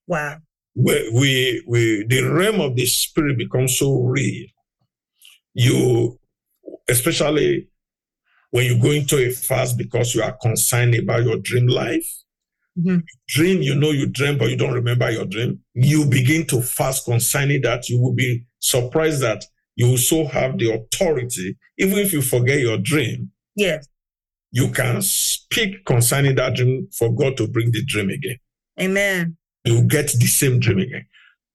Wow. 0.07 0.37
we, 0.75 1.09
we, 1.13 1.63
we 1.67 2.05
the 2.07 2.21
realm 2.23 2.61
of 2.61 2.77
the 2.77 2.85
spirit 2.85 3.37
becomes 3.37 3.77
so 3.77 3.99
real. 4.03 4.47
You, 5.53 6.17
especially 6.87 7.67
when 8.51 8.65
you 8.67 8.81
go 8.81 8.91
into 8.91 9.17
a 9.17 9.29
fast 9.31 9.77
because 9.77 10.15
you 10.15 10.23
are 10.23 10.37
concerned 10.41 10.95
about 10.95 11.23
your 11.23 11.39
dream 11.39 11.67
life. 11.67 12.07
Mhm. 12.79 13.03
Dream, 13.27 13.61
you 13.61 13.75
know 13.75 13.91
you 13.91 14.07
dream, 14.07 14.37
but 14.37 14.49
you 14.49 14.55
don't 14.55 14.73
remember 14.73 15.11
your 15.11 15.25
dream. 15.25 15.59
You 15.73 16.05
begin 16.05 16.45
to 16.47 16.61
fast 16.61 17.03
concerning 17.03 17.61
that. 17.63 17.89
You 17.89 17.99
will 17.99 18.13
be 18.13 18.45
surprised 18.59 19.21
that 19.21 19.43
you 19.75 19.87
also 19.89 20.25
have 20.27 20.57
the 20.59 20.71
authority, 20.73 21.57
even 21.77 21.97
if 21.97 22.13
you 22.13 22.21
forget 22.21 22.59
your 22.61 22.77
dream, 22.77 23.31
Yes. 23.57 23.85
You 24.51 24.69
can 24.71 25.01
speak 25.01 25.85
concerning 25.85 26.35
that 26.35 26.55
dream 26.55 26.87
for 26.97 27.13
God 27.13 27.37
to 27.37 27.47
bring 27.47 27.71
the 27.71 27.83
dream 27.85 28.09
again 28.09 28.37
Amen. 28.79 29.37
you 29.65 29.83
get 29.83 30.07
the 30.13 30.27
same 30.27 30.59
dream 30.59 30.79
again. 30.79 31.05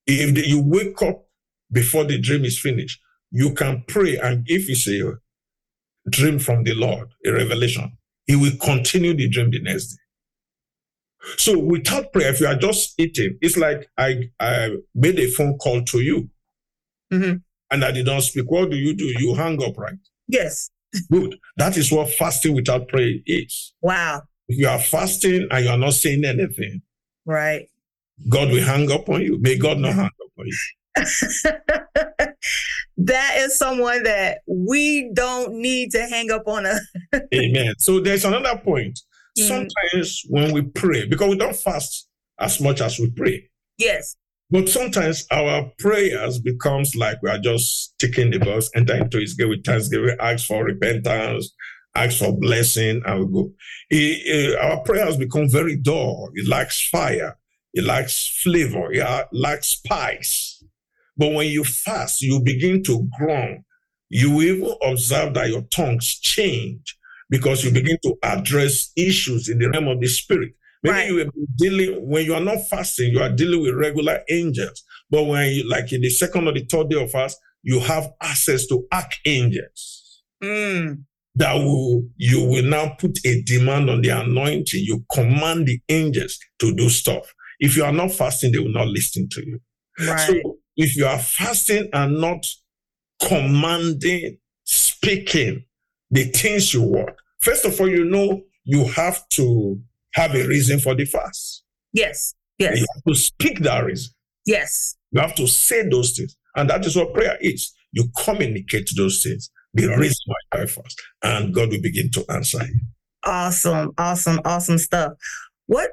If 0.07 0.35
the- 0.35 0.47
you 0.47 0.61
wake 0.61 1.01
up 1.03 1.25
before 1.71 2.05
the 2.05 2.19
dream 2.19 2.45
is 2.45 2.59
finished, 2.59 3.01
you 3.31 3.55
can 3.55 3.85
pray, 3.87 4.19
and 4.19 4.45
if 4.51 4.69
it's 4.69 4.87
a 4.89 5.15
dream 6.11 6.39
from 6.39 6.65
the 6.65 6.75
Lord, 6.75 7.09
a 7.25 7.31
revelation, 7.33 7.97
He 8.27 8.37
will 8.37 8.57
continue 8.61 9.15
the 9.15 9.29
dream 9.29 9.51
the 9.51 9.61
next 9.61 9.87
day. 9.93 10.03
So 11.39 11.59
without 11.59 12.13
prayer, 12.13 12.31
if 12.33 12.41
you 12.41 12.47
are 12.49 12.57
just 12.57 12.99
eating, 12.99 13.39
it's 13.41 13.57
like 13.57 13.89
I, 13.97 14.29
I 14.41 14.77
made 14.95 15.19
a 15.21 15.29
phone 15.31 15.57
call 15.59 15.83
to 15.85 16.01
you 16.01 16.29
Mhm. 17.13 17.43
and 17.71 17.85
I 17.85 17.93
did 17.93 18.07
not 18.07 18.25
speak. 18.25 18.51
What 18.51 18.71
do 18.71 18.77
you 18.77 18.95
do? 18.95 19.05
You 19.07 19.35
hang 19.35 19.63
up, 19.63 19.79
right? 19.79 19.99
Yes. 20.29 20.71
Good. 21.11 21.37
That 21.57 21.77
is 21.77 21.91
what 21.93 22.11
fasting 22.11 22.55
without 22.55 22.89
prayer 22.89 23.15
is. 23.27 23.75
Wow. 23.81 24.23
If 24.49 24.59
you 24.59 24.69
are 24.69 24.79
fasting 24.79 25.49
and 25.51 25.65
you 25.65 25.71
are 25.71 25.79
not 25.79 25.95
saying 25.95 26.25
anything, 26.25 26.83
Right. 27.25 27.67
God 28.29 28.51
will 28.51 28.63
hang 28.63 28.91
up 28.91 29.09
on 29.09 29.23
you. 29.23 29.39
May 29.41 29.57
God 29.57 29.79
not 29.79 29.95
hang 29.95 30.05
up 30.07 30.33
on 30.39 30.47
you. 30.47 30.57
that 32.99 33.35
is 33.39 33.57
someone 33.57 34.03
that 34.03 34.39
we 34.47 35.11
don't 35.15 35.55
need 35.55 35.91
to 35.93 36.03
hang 36.07 36.31
up 36.31 36.43
on 36.47 36.67
us. 36.67 36.81
Amen. 37.35 37.75
So 37.79 38.01
there's 38.01 38.25
another 38.25 38.59
point. 38.63 38.99
Mhm. 39.39 39.49
Sometimes 39.49 40.23
when 40.29 40.53
we 40.53 40.63
pray, 40.63 41.07
because 41.07 41.31
we 41.31 41.37
don't 41.37 41.57
fast 41.57 42.09
as 42.39 42.61
much 42.61 42.81
as 42.81 42.99
we 42.99 43.11
pray, 43.11 43.49
Yes. 43.79 44.17
But 44.53 44.69
sometimes 44.69 45.27
our 45.31 45.73
prayers 45.79 46.39
becomes 46.39 46.95
like 46.95 47.17
we 47.23 47.31
are 47.31 47.39
just 47.39 47.95
ticking 47.99 48.31
the 48.31 48.39
box, 48.39 48.71
enter 48.77 48.95
into 48.97 49.19
His 49.19 49.33
gate 49.33 49.49
with 49.49 49.65
thanksgiving, 49.65 50.15
ask 50.21 50.47
for 50.47 50.63
repentance, 50.63 51.51
ask 51.95 52.19
for 52.19 52.39
blessing, 52.39 53.01
and 53.07 53.31
we 53.31 53.33
go. 53.33 54.59
Our 54.61 54.83
prayers 54.83 55.17
become 55.17 55.49
very 55.49 55.77
dull. 55.77 56.29
It 56.35 56.47
lacks 56.47 56.87
fire. 56.89 57.39
It 57.73 57.85
lacks 57.85 58.41
flavor. 58.43 58.93
It 58.93 59.27
lacks 59.33 59.69
spice. 59.69 60.63
But 61.17 61.33
when 61.33 61.49
you 61.49 61.65
fast, 61.65 62.21
you 62.21 62.41
begin 62.41 62.83
to 62.85 63.09
groan. 63.19 63.65
You 64.11 64.43
even 64.43 64.75
observe 64.83 65.33
that 65.35 65.49
your 65.49 65.63
tongues 65.63 66.19
change 66.21 66.99
because 67.31 67.65
you 67.65 67.71
begin 67.71 67.97
to 68.03 68.17
address 68.23 68.93
issues 68.97 69.49
in 69.49 69.59
the 69.59 69.71
realm 69.71 69.89
of 69.89 70.01
the 70.01 70.09
spirit. 70.09 70.53
Maybe 70.83 70.95
Right. 70.95 71.09
you 71.09 71.15
will 71.17 71.25
be 71.27 71.47
dealing 71.57 72.09
when 72.09 72.25
you 72.25 72.35
are 72.35 72.41
not 72.41 72.59
fasting, 72.69 73.13
you 73.13 73.21
are 73.21 73.31
dealing 73.31 73.63
with 73.63 73.75
regular 73.75 74.21
angels. 74.29 74.83
But 75.11 75.25
when 75.25 75.51
you 75.53 75.69
like 75.69 75.93
in 75.93 76.01
the 76.01 76.11
second 76.11 76.49
or 76.49 76.53
the 76.53 76.65
third 76.65 76.91
day 76.91 77.01
of 77.03 77.11
fast, 77.11 77.39
you 77.63 77.79
have 77.81 78.11
access 78.21 78.67
to 78.67 78.87
archangels 78.93 80.23
Mm. 80.43 81.05
that 81.37 81.55
will 81.55 82.03
you 82.17 82.45
will 82.45 82.65
now 82.65 82.97
put 82.99 83.17
a 83.25 83.43
demand 83.43 83.89
on 83.89 84.03
the 84.03 84.09
anointing. 84.09 84.83
You 84.85 85.05
command 85.13 85.69
the 85.69 85.79
angels 85.89 86.39
to 86.59 86.75
do 86.75 86.89
stuff. 86.89 87.33
If 87.61 87.77
you 87.77 87.85
are 87.85 87.93
not 87.93 88.11
fasting, 88.13 88.51
they 88.53 88.59
will 88.59 88.73
not 88.73 88.89
listen 88.89 89.29
to 89.31 89.47
you. 89.47 89.61
Right. 90.01 90.27
So 90.27 90.59
if 90.77 90.97
you 90.97 91.07
are 91.07 91.19
fasting 91.21 91.89
and 91.93 92.21
not 92.21 92.45
commanding, 93.21 94.39
speaking 94.65 95.65
the 96.11 96.25
things 96.25 96.75
you 96.75 96.83
want, 96.83 97.11
first 97.41 97.65
of 97.65 97.81
all, 97.81 97.89
you 97.89 98.05
know 98.05 98.43
you 98.65 98.85
have 98.89 99.29
to 99.31 99.81
have 100.15 100.35
a 100.35 100.47
reason 100.47 100.79
for 100.79 100.95
the 100.95 101.05
fast. 101.05 101.63
yes. 101.93 102.35
Yes. 102.59 102.79
You 102.79 102.87
have 102.95 103.05
to 103.05 103.15
speak 103.15 103.61
that 103.61 103.85
reason. 103.85 104.13
Yes. 104.47 104.97
You 105.11 105.21
have 105.21 105.35
to 105.37 105.47
say 105.49 105.89
those 105.89 106.13
things. 106.13 106.37
And 106.55 106.71
that 106.71 106.85
is 106.87 106.95
what 106.95 107.13
prayer 107.13 107.37
is. 107.41 107.73
You 107.93 108.09
communicate 108.25 108.89
those 108.97 109.23
things. 109.23 109.51
The 109.75 109.89
reason 109.89 110.17
why 110.27 110.61
I 110.61 110.67
fast. 110.67 111.01
And 111.23 111.53
God 111.53 111.71
will 111.71 111.81
begin 111.83 112.11
to 112.13 112.25
answer 112.29 112.63
you. 112.65 112.81
Awesome. 113.25 113.93
Awesome. 113.99 114.41
Awesome 114.45 114.79
stuff. 114.79 115.15
What 115.67 115.91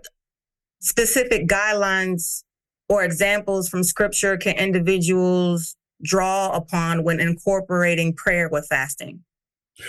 specific 0.82 1.48
guidelines 1.48 2.44
or 2.88 3.04
examples 3.04 3.70
from 3.70 3.84
scripture 3.84 4.38
can 4.38 4.56
individuals 4.58 5.76
draw 6.04 6.52
upon 6.52 7.04
when 7.04 7.20
incorporating 7.20 8.14
prayer 8.14 8.50
with 8.52 8.68
fasting? 8.70 9.22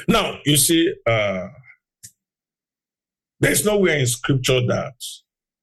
Now, 0.08 0.38
you 0.46 0.56
see, 0.56 0.94
uh, 1.06 1.48
there's 3.40 3.64
nowhere 3.64 3.98
in 3.98 4.06
scripture 4.06 4.60
that 4.66 4.94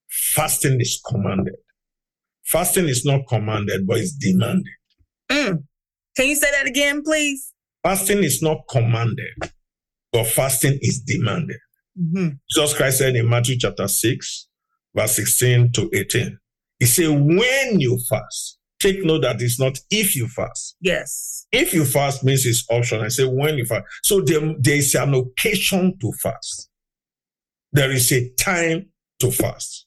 fasting 0.09 0.81
is 0.81 1.01
commanded. 1.07 1.55
Fasting 2.45 2.87
is 2.87 3.05
not 3.05 3.27
commanded, 3.27 3.85
but 3.85 3.97
it's 3.97 4.13
demanded. 4.13 4.73
Mm. 5.31 5.63
Can 6.15 6.27
you 6.27 6.35
say 6.35 6.49
that 6.51 6.67
again, 6.67 7.03
please? 7.03 7.53
Fasting 7.83 8.23
is 8.23 8.41
not 8.41 8.59
commanded, 8.69 9.51
but 10.11 10.25
fasting 10.25 10.79
is 10.81 11.01
demanded. 11.01 11.57
Mm-hmm. 11.99 12.29
Jesus 12.49 12.73
Christ 12.75 12.99
said 12.99 13.15
in 13.15 13.29
Matthew 13.29 13.57
chapter 13.59 13.87
6, 13.87 14.47
verse 14.95 15.15
16 15.15 15.71
to 15.73 15.89
18, 15.93 16.37
He 16.79 16.85
said, 16.85 17.09
When 17.09 17.79
you 17.79 17.99
fast, 18.09 18.57
take 18.79 19.03
note 19.03 19.21
that 19.21 19.41
it's 19.41 19.59
not 19.59 19.79
if 19.89 20.15
you 20.15 20.27
fast. 20.27 20.75
Yes. 20.81 21.45
If 21.51 21.73
you 21.73 21.85
fast 21.85 22.23
means 22.23 22.45
it's 22.45 22.65
optional. 22.69 23.03
I 23.03 23.09
say 23.09 23.25
when 23.25 23.57
you 23.57 23.65
fast. 23.65 23.85
So 24.03 24.21
there, 24.21 24.41
there 24.59 24.75
is 24.75 24.95
an 24.95 25.13
occasion 25.13 25.97
to 25.99 26.11
fast. 26.21 26.69
There 27.71 27.91
is 27.91 28.11
a 28.11 28.29
time 28.35 28.89
to 29.19 29.31
fast. 29.31 29.85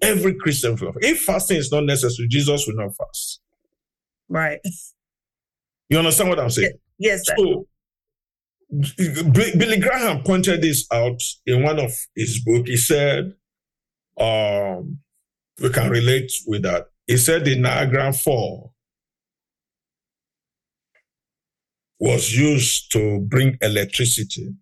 Every 0.00 0.34
Christian 0.34 0.76
will. 0.76 0.92
If 1.00 1.22
fasting 1.22 1.58
is 1.58 1.70
not 1.70 1.84
necessary, 1.84 2.28
Jesus 2.28 2.66
will 2.66 2.76
not 2.76 2.96
fast. 2.96 3.40
Right. 4.28 4.60
You 5.88 5.98
understand 5.98 6.30
what 6.30 6.40
I'm 6.40 6.50
saying? 6.50 6.72
Yes. 6.98 7.26
Sir. 7.26 7.34
So 7.36 7.66
Billy 8.72 9.78
Graham 9.78 10.22
pointed 10.22 10.62
this 10.62 10.86
out 10.90 11.20
in 11.46 11.62
one 11.62 11.78
of 11.78 11.92
his 12.16 12.42
book. 12.42 12.66
He 12.66 12.76
said, 12.76 13.34
um, 14.18 14.98
we 15.60 15.68
can 15.70 15.90
relate 15.90 16.32
with 16.46 16.62
that. 16.62 16.86
He 17.06 17.16
said 17.18 17.44
the 17.44 17.58
Niagara 17.58 18.12
Fall 18.12 18.74
was 21.98 22.36
used 22.36 22.90
to 22.92 23.20
bring 23.20 23.58
electricity 23.60 24.54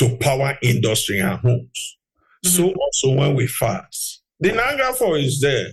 to 0.00 0.16
power 0.16 0.56
industry 0.62 1.20
and 1.20 1.38
homes. 1.38 1.98
Mm-hmm. 2.44 2.56
So 2.56 2.72
also 2.72 3.18
when 3.20 3.34
we 3.36 3.46
fast, 3.46 4.22
the 4.40 4.52
Niagara 4.52 4.94
Fall 4.94 5.14
is 5.14 5.40
there. 5.40 5.68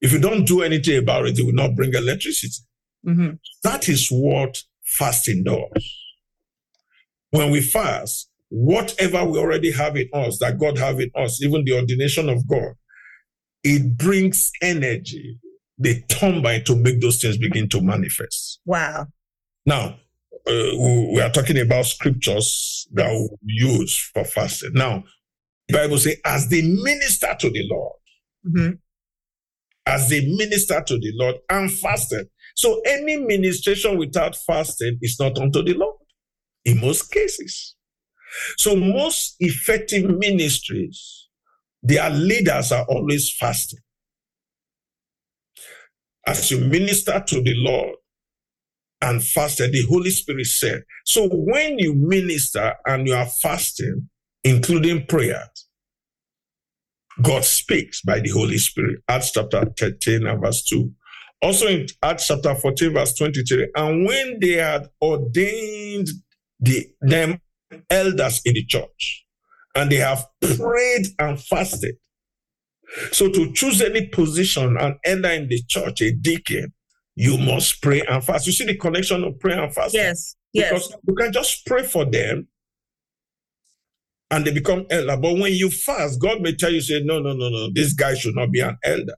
If 0.00 0.12
you 0.12 0.20
don't 0.20 0.46
do 0.46 0.62
anything 0.62 0.98
about 0.98 1.26
it, 1.26 1.38
it 1.38 1.44
will 1.44 1.52
not 1.52 1.74
bring 1.74 1.92
electricity. 1.92 2.62
Mm-hmm. 3.04 3.30
That 3.64 3.88
is 3.88 4.08
what 4.10 4.58
fasting 4.84 5.42
does. 5.42 5.96
When 7.30 7.50
we 7.50 7.60
fast, 7.60 8.30
whatever 8.48 9.24
we 9.24 9.38
already 9.40 9.72
have 9.72 9.96
in 9.96 10.08
us, 10.12 10.38
that 10.38 10.58
God 10.58 10.78
have 10.78 11.00
in 11.00 11.10
us, 11.16 11.42
even 11.42 11.64
the 11.64 11.74
ordination 11.74 12.28
of 12.28 12.46
God, 12.46 12.74
it 13.64 13.98
brings 13.98 14.52
energy, 14.62 15.36
the 15.78 16.00
turbine 16.02 16.62
to 16.64 16.76
make 16.76 17.00
those 17.00 17.20
things 17.20 17.36
begin 17.38 17.68
to 17.70 17.80
manifest. 17.80 18.60
Wow. 18.64 19.08
Now, 19.66 19.96
uh, 20.48 20.76
we 21.14 21.20
are 21.20 21.30
talking 21.30 21.58
about 21.58 21.86
scriptures 21.86 22.86
that 22.92 23.10
we 23.12 23.52
use 23.52 24.10
for 24.14 24.24
fasting. 24.24 24.72
Now, 24.72 25.04
the 25.68 25.74
Bible 25.74 25.98
says, 25.98 26.16
as 26.24 26.48
they 26.48 26.62
minister 26.62 27.36
to 27.38 27.50
the 27.50 27.62
Lord, 27.70 27.96
mm-hmm. 28.46 28.70
as 29.86 30.08
they 30.08 30.26
minister 30.36 30.82
to 30.86 30.98
the 30.98 31.12
Lord 31.14 31.36
and 31.50 31.70
fasted. 31.70 32.28
So 32.56 32.80
any 32.86 33.16
ministration 33.16 33.98
without 33.98 34.36
fasting 34.36 34.98
is 35.02 35.16
not 35.20 35.38
unto 35.38 35.62
the 35.62 35.74
Lord 35.74 35.96
in 36.64 36.80
most 36.80 37.10
cases. 37.10 37.76
So 38.56 38.74
most 38.74 39.36
effective 39.40 40.04
ministries, 40.18 41.28
their 41.82 42.10
leaders 42.10 42.72
are 42.72 42.84
always 42.88 43.34
fasting. 43.38 43.80
As 46.26 46.50
you 46.50 46.60
minister 46.60 47.22
to 47.26 47.42
the 47.42 47.54
Lord 47.54 47.96
and 49.00 49.22
fasted, 49.22 49.72
the 49.72 49.86
Holy 49.88 50.10
Spirit 50.10 50.46
said. 50.46 50.82
So 51.04 51.28
when 51.28 51.78
you 51.78 51.94
minister 51.94 52.74
and 52.86 53.06
you 53.06 53.14
are 53.14 53.28
fasting, 53.40 54.08
including 54.44 55.06
prayers, 55.06 55.68
God 57.22 57.44
speaks 57.44 58.02
by 58.02 58.20
the 58.20 58.30
Holy 58.30 58.58
Spirit. 58.58 59.00
Acts 59.08 59.32
chapter 59.32 59.64
13 59.76 60.26
and 60.26 60.40
verse 60.40 60.64
2. 60.64 60.90
Also 61.42 61.66
in 61.66 61.86
Acts 62.02 62.26
chapter 62.28 62.54
14, 62.54 62.92
verse 62.92 63.14
23. 63.14 63.70
And 63.76 64.06
when 64.06 64.38
they 64.40 64.52
had 64.52 64.88
ordained 65.02 66.08
the, 66.60 66.86
them 67.00 67.40
elders 67.90 68.40
in 68.44 68.54
the 68.54 68.64
church, 68.64 69.26
and 69.74 69.92
they 69.92 69.96
have 69.96 70.26
prayed 70.40 71.06
and 71.18 71.40
fasted. 71.40 71.96
So 73.12 73.30
to 73.30 73.52
choose 73.52 73.82
any 73.82 74.06
position 74.06 74.76
and 74.78 74.96
enter 75.04 75.30
in 75.30 75.48
the 75.48 75.62
church, 75.68 76.00
a 76.00 76.12
deacon, 76.12 76.72
you 77.18 77.36
must 77.36 77.82
pray 77.82 78.02
and 78.08 78.22
fast. 78.22 78.46
You 78.46 78.52
see 78.52 78.64
the 78.64 78.76
connection 78.76 79.24
of 79.24 79.40
prayer 79.40 79.60
and 79.60 79.74
fasting? 79.74 80.00
Yes. 80.00 80.36
Yes. 80.52 80.70
Because 80.70 80.96
you 81.08 81.14
can 81.16 81.32
just 81.32 81.66
pray 81.66 81.82
for 81.82 82.04
them 82.04 82.46
and 84.30 84.46
they 84.46 84.52
become 84.52 84.86
elder. 84.88 85.16
But 85.16 85.36
when 85.36 85.52
you 85.52 85.68
fast, 85.68 86.20
God 86.20 86.40
may 86.40 86.54
tell 86.54 86.70
you, 86.70 86.80
say, 86.80 87.02
no, 87.02 87.18
no, 87.18 87.32
no, 87.32 87.48
no, 87.48 87.70
this 87.72 87.92
guy 87.92 88.14
should 88.14 88.36
not 88.36 88.52
be 88.52 88.60
an 88.60 88.78
elder. 88.84 89.16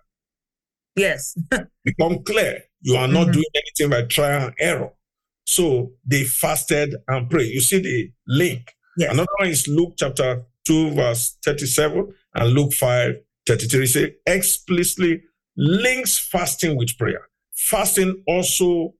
Yes. 0.96 1.36
become 1.84 2.22
clear. 2.24 2.62
You 2.80 2.96
are 2.96 3.06
not 3.06 3.24
mm-hmm. 3.24 3.32
doing 3.32 3.44
anything 3.54 3.90
by 3.90 4.08
trial 4.08 4.46
and 4.46 4.54
error. 4.58 4.92
So 5.44 5.92
they 6.06 6.24
fasted 6.24 6.94
and 7.06 7.28
prayed. 7.28 7.52
You 7.52 7.60
see 7.60 7.80
the 7.80 8.10
link. 8.26 8.72
Yes. 8.96 9.12
Another 9.12 9.28
one 9.38 9.48
is 9.48 9.68
Luke 9.68 9.92
chapter 9.98 10.42
2, 10.66 10.92
verse 10.92 11.36
37, 11.44 12.14
and 12.34 12.48
Luke 12.54 12.72
5, 12.72 13.16
33. 13.46 13.86
Say 13.86 14.14
explicitly 14.26 15.22
links 15.54 16.18
fasting 16.18 16.78
with 16.78 16.96
prayer. 16.96 17.26
Fasting 17.68 18.22
also 18.26 18.94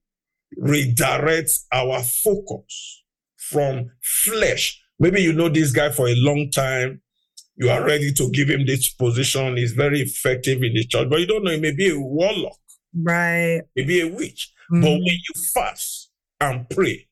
redirects 0.59 1.65
our 1.71 2.01
focus 2.03 3.03
from 3.37 3.91
flesh. 4.01 4.81
Maybe 4.99 5.21
you 5.21 5.33
know 5.33 5.49
this 5.49 5.71
guy 5.71 5.89
for 5.89 6.07
a 6.07 6.15
long 6.15 6.49
time. 6.51 7.01
You 7.55 7.69
are 7.69 7.83
ready 7.83 8.13
to 8.13 8.31
give 8.31 8.49
him 8.49 8.65
this 8.65 8.89
position. 8.93 9.57
He's 9.57 9.73
very 9.73 10.01
effective 10.01 10.63
in 10.63 10.73
the 10.73 10.85
church, 10.85 11.09
but 11.09 11.19
you 11.19 11.27
don't 11.27 11.43
know, 11.43 11.51
he 11.51 11.59
may 11.59 11.73
be 11.73 11.89
a 11.89 11.99
warlock. 11.99 12.57
Right. 12.93 13.61
Maybe 13.75 14.01
a 14.01 14.07
witch. 14.07 14.51
Mm-hmm. 14.71 14.81
But 14.81 14.91
when 14.91 15.03
you 15.03 15.43
fast, 15.53 16.11
and 16.41 16.69
pray. 16.69 17.07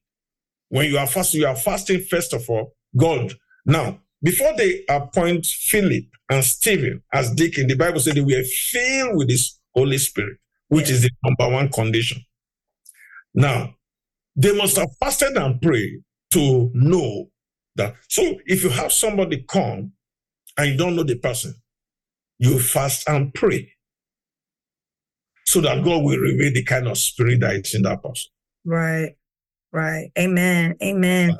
When 0.69 0.89
you 0.89 0.97
are 0.97 1.07
fasting, 1.07 1.41
you 1.41 1.47
are 1.47 1.55
fasting 1.55 2.01
first 2.01 2.33
of 2.33 2.49
all, 2.49 2.75
God. 2.97 3.33
Now, 3.65 3.99
before 4.21 4.53
they 4.57 4.83
appoint 4.89 5.45
Philip 5.45 6.05
and 6.29 6.43
Stephen 6.43 7.03
as 7.13 7.31
deacon, 7.31 7.67
the 7.67 7.75
Bible 7.75 7.99
said 7.99 8.15
they 8.15 8.21
were 8.21 8.43
filled 8.43 9.15
with 9.15 9.29
this 9.29 9.59
Holy 9.73 9.97
Spirit, 9.97 10.37
which 10.69 10.89
is 10.89 11.03
the 11.03 11.09
number 11.23 11.53
one 11.53 11.69
condition. 11.69 12.23
Now, 13.33 13.75
they 14.35 14.55
must 14.55 14.77
have 14.77 14.89
fasted 14.99 15.35
and 15.35 15.61
prayed 15.61 16.01
to 16.31 16.71
know 16.73 17.29
that. 17.75 17.95
So 18.07 18.35
if 18.45 18.63
you 18.63 18.69
have 18.69 18.93
somebody 18.93 19.43
come 19.47 19.91
and 20.57 20.71
you 20.71 20.77
don't 20.77 20.95
know 20.95 21.03
the 21.03 21.15
person, 21.15 21.53
you 22.37 22.57
fast 22.59 23.07
and 23.09 23.33
pray 23.33 23.73
so 25.45 25.61
that 25.61 25.83
God 25.83 26.03
will 26.03 26.17
reveal 26.17 26.53
the 26.53 26.63
kind 26.63 26.87
of 26.87 26.97
spirit 26.97 27.41
that 27.41 27.55
is 27.55 27.73
in 27.73 27.81
that 27.81 28.01
person. 28.03 28.31
Right. 28.65 29.15
Right. 29.71 30.11
Amen. 30.17 30.75
Amen. 30.81 31.37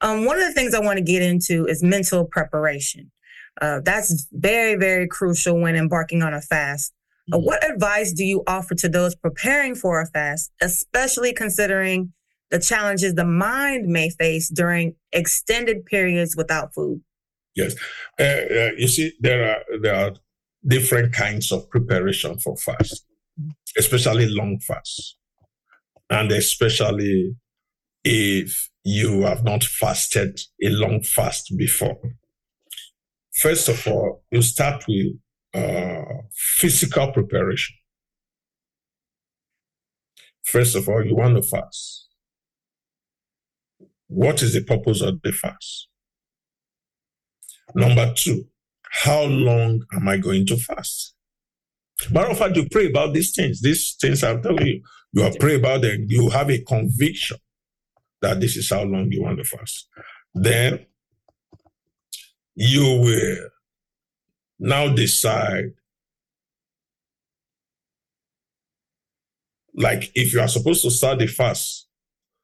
Um, 0.00 0.24
one 0.24 0.36
of 0.36 0.46
the 0.46 0.52
things 0.52 0.74
I 0.74 0.80
want 0.80 0.98
to 0.98 1.04
get 1.04 1.22
into 1.22 1.66
is 1.66 1.82
mental 1.82 2.24
preparation. 2.24 3.10
Uh, 3.60 3.80
that's 3.84 4.26
very, 4.32 4.74
very 4.74 5.06
crucial 5.06 5.60
when 5.60 5.76
embarking 5.76 6.22
on 6.22 6.34
a 6.34 6.40
fast. 6.40 6.92
Uh, 7.32 7.36
mm-hmm. 7.36 7.46
what 7.46 7.64
advice 7.64 8.12
do 8.12 8.24
you 8.24 8.42
offer 8.46 8.74
to 8.74 8.88
those 8.88 9.14
preparing 9.14 9.74
for 9.74 10.00
a 10.00 10.06
fast, 10.06 10.52
especially 10.60 11.32
considering 11.32 12.12
the 12.50 12.58
challenges 12.58 13.14
the 13.14 13.24
mind 13.24 13.86
may 13.86 14.10
face 14.10 14.48
during 14.48 14.94
extended 15.12 15.86
periods 15.86 16.36
without 16.36 16.74
food? 16.74 17.00
Yes, 17.56 17.74
uh, 18.18 18.22
uh, 18.22 18.70
you 18.76 18.88
see, 18.88 19.12
there 19.20 19.50
are 19.50 19.78
there 19.80 19.94
are 19.94 20.12
different 20.66 21.12
kinds 21.12 21.52
of 21.52 21.70
preparation 21.70 22.38
for 22.38 22.56
fast, 22.56 23.06
mm-hmm. 23.40 23.50
especially 23.78 24.28
long 24.28 24.58
fasts, 24.58 25.16
and 26.10 26.32
especially 26.32 27.36
if 28.02 28.68
you 28.84 29.22
have 29.22 29.44
not 29.44 29.64
fasted 29.64 30.40
a 30.62 30.68
long 30.68 31.02
fast 31.02 31.56
before. 31.56 31.98
First 33.32 33.68
of 33.68 33.86
all, 33.88 34.24
you 34.30 34.42
start 34.42 34.84
with 34.86 35.14
uh, 35.54 36.22
physical 36.32 37.12
preparation. 37.12 37.76
First 40.44 40.76
of 40.76 40.88
all, 40.88 41.04
you 41.04 41.16
want 41.16 41.36
to 41.36 41.42
fast. 41.42 42.08
What 44.08 44.42
is 44.42 44.52
the 44.52 44.62
purpose 44.62 45.00
of 45.00 45.22
the 45.22 45.32
fast? 45.32 45.88
Number 47.74 48.12
two, 48.14 48.44
how 48.90 49.22
long 49.22 49.84
am 49.92 50.08
I 50.08 50.18
going 50.18 50.46
to 50.46 50.56
fast? 50.56 51.14
Matter 52.10 52.30
of 52.30 52.38
fact, 52.38 52.56
you 52.56 52.68
pray 52.70 52.88
about 52.88 53.14
these 53.14 53.34
things. 53.34 53.60
These 53.62 53.96
things 54.00 54.22
I'm 54.22 54.42
telling 54.42 54.66
you, 54.66 54.82
you 55.12 55.22
are 55.22 55.32
pray 55.38 55.56
about 55.56 55.82
them. 55.82 56.06
You 56.08 56.28
have 56.30 56.50
a 56.50 56.58
conviction 56.58 57.38
that 58.20 58.40
this 58.40 58.56
is 58.56 58.70
how 58.70 58.82
long 58.82 59.10
you 59.10 59.22
want 59.22 59.38
to 59.38 59.44
fast. 59.44 59.88
Then 60.34 60.86
you 62.54 62.82
will 62.82 63.48
now 64.58 64.88
decide 64.88 65.72
like 69.74 70.10
if 70.14 70.32
you 70.32 70.40
are 70.40 70.48
supposed 70.48 70.82
to 70.82 70.90
start 70.90 71.18
the 71.18 71.26
fast, 71.26 71.88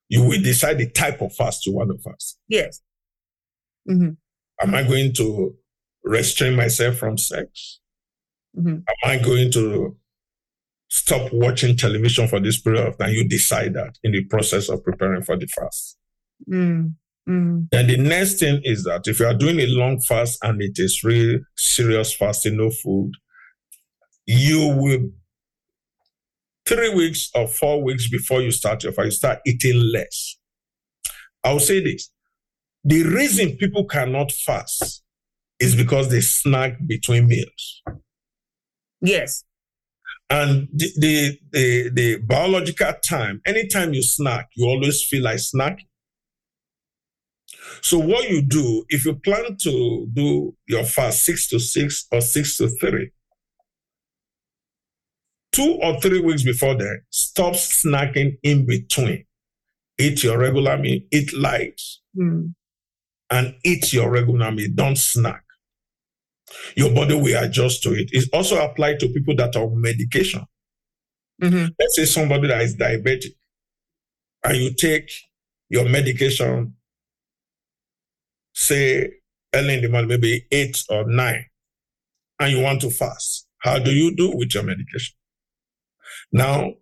you 0.08 0.22
will 0.24 0.40
decide 0.42 0.78
the 0.78 0.90
type 0.90 1.20
of 1.20 1.34
fast 1.34 1.66
you 1.66 1.72
want 1.74 1.90
to 1.90 1.98
fast. 2.02 2.38
Yes. 2.48 2.80
Mm-hmm. 3.88 4.10
Am 4.62 4.74
I 4.74 4.82
going 4.82 5.14
to 5.14 5.54
restrain 6.04 6.56
myself 6.56 6.96
from 6.96 7.16
sex? 7.16 7.80
Mm-hmm. 8.58 8.68
Am 8.68 8.84
I 9.04 9.18
going 9.18 9.52
to 9.52 9.96
stop 10.88 11.32
watching 11.32 11.76
television 11.76 12.26
for 12.26 12.40
this 12.40 12.60
period 12.60 12.88
of 12.88 12.98
time? 12.98 13.10
You 13.10 13.28
decide 13.28 13.74
that 13.74 13.96
in 14.02 14.12
the 14.12 14.24
process 14.24 14.68
of 14.68 14.82
preparing 14.82 15.22
for 15.22 15.36
the 15.36 15.46
fast. 15.46 15.96
Mm. 16.50 16.94
Mm. 17.30 17.68
And 17.72 17.88
the 17.88 17.96
next 17.96 18.40
thing 18.40 18.60
is 18.64 18.82
that 18.84 19.02
if 19.06 19.20
you 19.20 19.26
are 19.26 19.34
doing 19.34 19.60
a 19.60 19.66
long 19.66 20.00
fast 20.00 20.38
and 20.42 20.60
it 20.60 20.72
is 20.76 21.04
really 21.04 21.38
serious 21.56 22.12
fasting, 22.14 22.56
no 22.56 22.70
food, 22.70 23.12
you 24.26 24.74
will 24.76 25.10
three 26.66 26.92
weeks 26.94 27.30
or 27.34 27.46
four 27.46 27.82
weeks 27.84 28.08
before 28.08 28.42
you 28.42 28.50
start 28.50 28.82
your 28.82 28.92
fast, 28.92 29.04
you 29.04 29.10
start 29.12 29.38
eating 29.46 29.80
less. 29.92 30.38
I'll 31.44 31.60
say 31.60 31.82
this. 31.82 32.10
The 32.82 33.04
reason 33.04 33.56
people 33.56 33.84
cannot 33.84 34.32
fast 34.32 35.02
is 35.60 35.76
because 35.76 36.10
they 36.10 36.20
snack 36.20 36.78
between 36.86 37.28
meals. 37.28 37.82
Yes. 39.00 39.44
And 40.30 40.68
the, 40.72 40.90
the, 40.96 41.38
the, 41.52 41.90
the 41.90 42.16
biological 42.18 42.92
time, 43.04 43.40
anytime 43.46 43.92
you 43.94 44.02
snack, 44.02 44.48
you 44.54 44.66
always 44.66 45.04
feel 45.04 45.24
like 45.24 45.38
snacking. 45.38 45.89
So 47.82 47.98
what 47.98 48.28
you 48.28 48.42
do, 48.42 48.84
if 48.88 49.04
you 49.04 49.14
plan 49.14 49.56
to 49.62 50.08
do 50.12 50.56
your 50.66 50.84
fast 50.84 51.24
six 51.24 51.48
to 51.48 51.58
six 51.58 52.06
or 52.10 52.20
six 52.20 52.56
to 52.58 52.68
three, 52.68 53.10
two 55.52 55.78
or 55.82 56.00
three 56.00 56.20
weeks 56.20 56.42
before 56.42 56.74
that, 56.76 57.00
stop 57.10 57.54
snacking 57.54 58.38
in 58.42 58.66
between. 58.66 59.24
Eat 59.98 60.22
your 60.22 60.38
regular 60.38 60.78
meal, 60.78 61.00
eat 61.12 61.32
light, 61.36 61.80
mm. 62.16 62.54
and 63.30 63.54
eat 63.64 63.92
your 63.92 64.10
regular 64.10 64.50
meal. 64.50 64.70
Don't 64.74 64.96
snack. 64.96 65.42
Your 66.74 66.92
body 66.94 67.14
will 67.14 67.42
adjust 67.42 67.82
to 67.82 67.92
it. 67.92 68.08
It's 68.12 68.28
also 68.32 68.60
applied 68.64 68.98
to 69.00 69.08
people 69.08 69.36
that 69.36 69.56
are 69.56 69.64
on 69.64 69.80
medication. 69.80 70.44
Mm-hmm. 71.42 71.66
Let's 71.78 71.96
say 71.96 72.04
somebody 72.06 72.48
that 72.48 72.62
is 72.62 72.76
diabetic, 72.76 73.34
and 74.44 74.56
you 74.56 74.74
take 74.74 75.10
your 75.68 75.88
medication, 75.88 76.74
say 78.54 79.10
early 79.54 79.74
in 79.74 79.82
the 79.82 79.88
morning, 79.88 80.08
maybe 80.08 80.46
eight 80.50 80.82
or 80.88 81.04
nine, 81.10 81.44
and 82.38 82.52
you 82.52 82.62
want 82.62 82.80
to 82.82 82.90
fast. 82.90 83.46
How 83.58 83.78
do 83.78 83.92
you 83.92 84.14
do 84.14 84.34
with 84.34 84.54
your 84.54 84.62
medication? 84.62 85.14
Now, 86.32 86.72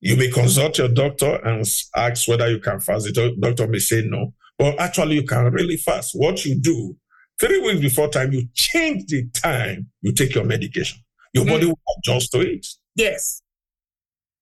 you 0.00 0.16
may 0.16 0.28
consult 0.28 0.78
your 0.78 0.88
doctor 0.88 1.36
and 1.44 1.64
ask 1.96 2.28
whether 2.28 2.50
you 2.50 2.58
can 2.58 2.80
fast. 2.80 3.06
The 3.06 3.34
doctor 3.38 3.66
may 3.66 3.78
say 3.78 4.02
no, 4.04 4.34
but 4.58 4.78
actually 4.78 5.16
you 5.16 5.24
can 5.24 5.50
really 5.52 5.76
fast. 5.76 6.12
What 6.14 6.44
you 6.44 6.60
do, 6.60 6.96
three 7.40 7.60
weeks 7.60 7.80
before 7.80 8.08
time, 8.08 8.32
you 8.32 8.46
change 8.52 9.06
the 9.06 9.28
time 9.30 9.88
you 10.02 10.12
take 10.12 10.34
your 10.34 10.44
medication. 10.44 10.98
Your 11.32 11.44
mm. 11.44 11.48
body 11.48 11.66
will 11.66 11.80
adjust 11.98 12.32
to 12.32 12.40
it. 12.40 12.66
Yes. 12.94 13.42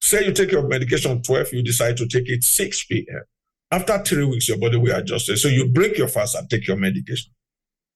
Say 0.00 0.26
you 0.26 0.32
take 0.32 0.50
your 0.50 0.66
medication 0.66 1.22
12, 1.22 1.52
you 1.52 1.62
decide 1.62 1.96
to 1.98 2.08
take 2.08 2.28
it 2.28 2.42
6 2.42 2.84
p.m. 2.86 3.22
After 3.72 3.98
three 4.04 4.24
weeks, 4.24 4.48
your 4.48 4.58
body 4.58 4.76
will 4.76 4.94
adjust 4.94 5.30
it. 5.30 5.38
So 5.38 5.48
you 5.48 5.66
break 5.68 5.96
your 5.96 6.08
fast 6.08 6.36
and 6.36 6.48
take 6.48 6.68
your 6.68 6.76
medication. 6.76 7.32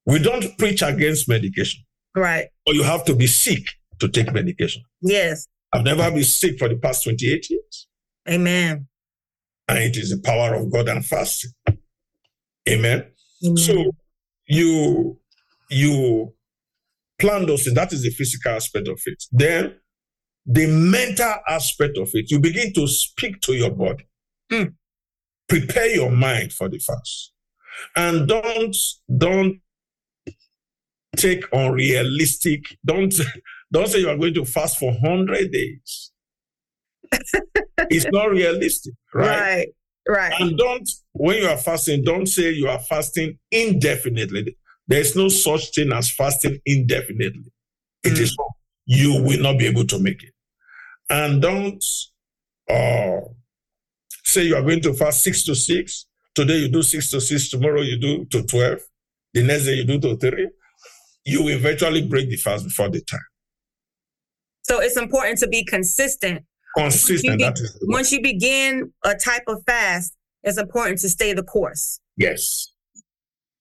We 0.06 0.18
don't 0.18 0.56
preach 0.56 0.80
against 0.80 1.28
medication. 1.28 1.84
Right. 2.14 2.46
Or 2.66 2.72
you 2.72 2.82
have 2.82 3.04
to 3.04 3.14
be 3.14 3.26
sick 3.26 3.62
to 4.00 4.08
take 4.08 4.32
medication. 4.32 4.82
Yes. 5.02 5.46
I've 5.72 5.84
never 5.84 6.10
been 6.10 6.24
sick 6.24 6.58
for 6.58 6.68
the 6.70 6.76
past 6.76 7.04
28 7.04 7.50
years. 7.50 7.88
Amen. 8.26 8.88
And 9.68 9.78
it 9.78 9.98
is 9.98 10.10
the 10.10 10.22
power 10.22 10.54
of 10.54 10.72
God 10.72 10.88
and 10.88 11.04
fasting. 11.04 11.50
Amen. 12.66 13.04
Amen. 13.44 13.56
So 13.58 13.92
you 14.46 15.18
you 15.70 16.32
plan 17.18 17.44
those 17.44 17.64
things. 17.64 17.74
That 17.74 17.92
is 17.92 18.02
the 18.02 18.10
physical 18.10 18.52
aspect 18.52 18.88
of 18.88 19.00
it. 19.04 19.22
Then 19.30 19.74
the 20.46 20.66
mental 20.66 21.34
aspect 21.48 21.98
of 21.98 22.08
it, 22.14 22.30
you 22.30 22.38
begin 22.40 22.72
to 22.74 22.86
speak 22.86 23.40
to 23.42 23.52
your 23.52 23.70
body. 23.70 24.06
Mm. 24.50 24.74
Prepare 25.48 25.88
your 25.88 26.10
mind 26.10 26.52
for 26.52 26.68
the 26.68 26.78
fast. 26.78 27.32
And 27.94 28.28
don't 28.28 28.76
don't 29.16 29.60
take 31.16 31.44
unrealistic, 31.52 32.76
don't 32.84 33.14
don't 33.72 33.88
say 33.88 34.00
you 34.00 34.08
are 34.08 34.16
going 34.16 34.34
to 34.34 34.44
fast 34.44 34.78
for 34.78 34.92
100 34.92 35.50
days. 35.50 36.12
it's 37.90 38.06
not 38.10 38.30
realistic, 38.30 38.94
right? 39.14 39.28
Right, 39.28 39.68
right. 40.08 40.40
And 40.40 40.58
don't, 40.58 40.88
when 41.12 41.42
you 41.42 41.48
are 41.48 41.56
fasting, 41.56 42.02
don't 42.04 42.26
say 42.26 42.52
you 42.52 42.68
are 42.68 42.80
fasting 42.80 43.38
indefinitely. 43.50 44.56
There's 44.88 45.16
no 45.16 45.28
such 45.28 45.74
thing 45.74 45.92
as 45.92 46.10
fasting 46.10 46.58
indefinitely. 46.64 47.52
It 48.04 48.14
mm. 48.14 48.20
is 48.20 48.36
you 48.86 49.22
will 49.22 49.40
not 49.40 49.58
be 49.58 49.66
able 49.66 49.84
to 49.86 49.98
make 49.98 50.22
it. 50.22 50.32
And 51.10 51.42
don't 51.42 51.84
uh, 52.70 53.20
say 54.26 54.42
you 54.42 54.56
are 54.56 54.62
going 54.62 54.80
to 54.82 54.92
fast 54.92 55.22
six 55.22 55.44
to 55.44 55.54
six. 55.54 56.06
Today 56.34 56.58
you 56.58 56.68
do 56.68 56.82
six 56.82 57.10
to 57.10 57.20
six, 57.20 57.48
tomorrow 57.48 57.80
you 57.80 57.98
do 57.98 58.24
to 58.26 58.42
12, 58.42 58.78
the 59.32 59.42
next 59.42 59.64
day 59.64 59.74
you 59.74 59.84
do 59.84 59.98
to 60.00 60.16
three. 60.16 60.50
You 61.24 61.42
will 61.42 61.54
eventually 61.54 62.06
break 62.06 62.28
the 62.28 62.36
fast 62.36 62.64
before 62.64 62.88
the 62.90 63.00
time. 63.00 63.20
So 64.64 64.80
it's 64.80 64.96
important 64.96 65.38
to 65.38 65.48
be 65.48 65.64
consistent. 65.64 66.44
Consistent. 66.76 67.40
Once 67.40 67.60
you, 67.60 67.66
be, 67.66 67.92
once 67.92 68.12
you 68.12 68.22
begin 68.22 68.92
a 69.04 69.14
type 69.14 69.44
of 69.46 69.62
fast, 69.66 70.14
it's 70.42 70.58
important 70.58 70.98
to 71.00 71.08
stay 71.08 71.32
the 71.32 71.42
course. 71.42 72.00
Yes, 72.16 72.72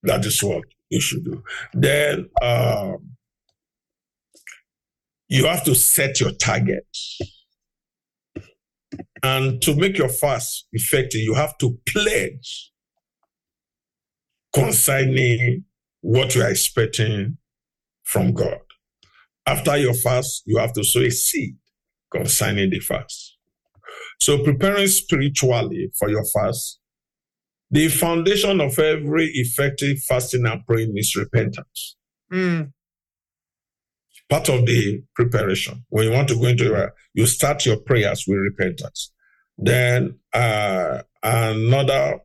that 0.03 0.25
is 0.25 0.43
what 0.43 0.63
you 0.89 0.99
should 0.99 1.23
do. 1.23 1.43
Then 1.73 2.29
um, 2.41 3.11
you 5.29 5.45
have 5.45 5.63
to 5.65 5.75
set 5.75 6.19
your 6.19 6.31
target. 6.31 6.85
And 9.25 9.59
to 9.63 9.75
make 9.75 9.97
your 9.97 10.09
fast 10.09 10.67
effective, 10.71 11.21
you 11.21 11.33
have 11.33 11.57
to 11.57 11.79
pledge 11.87 12.71
concerning 14.53 15.65
what 16.01 16.35
you 16.35 16.43
are 16.43 16.51
expecting 16.51 17.39
from 18.03 18.33
God. 18.33 18.59
After 19.47 19.77
your 19.77 19.95
fast, 19.95 20.43
you 20.45 20.59
have 20.59 20.73
to 20.73 20.83
sow 20.83 20.99
a 20.99 21.09
seed 21.09 21.55
concerning 22.13 22.69
the 22.69 22.79
fast. 22.79 23.37
So 24.21 24.43
preparing 24.43 24.87
spiritually 24.87 25.89
for 25.97 26.07
your 26.07 26.25
fast, 26.25 26.79
the 27.71 27.87
foundation 27.87 28.61
of 28.61 28.77
every 28.77 29.31
effective 29.33 29.97
fasting 30.07 30.45
and 30.45 30.63
praying 30.67 30.93
is 30.95 31.15
repentance. 31.15 31.95
Mm. 32.31 32.71
Part 34.29 34.49
of 34.49 34.67
the 34.67 35.01
preparation. 35.15 35.83
When 35.89 36.05
you 36.05 36.11
want 36.11 36.27
to 36.27 36.35
go 36.35 36.45
into 36.45 36.65
your, 36.65 36.93
you 37.15 37.25
start 37.25 37.65
your 37.65 37.77
prayers 37.77 38.25
with 38.27 38.37
repentance. 38.37 39.11
Then 39.57 40.19
uh, 40.33 41.01
another 41.23 42.19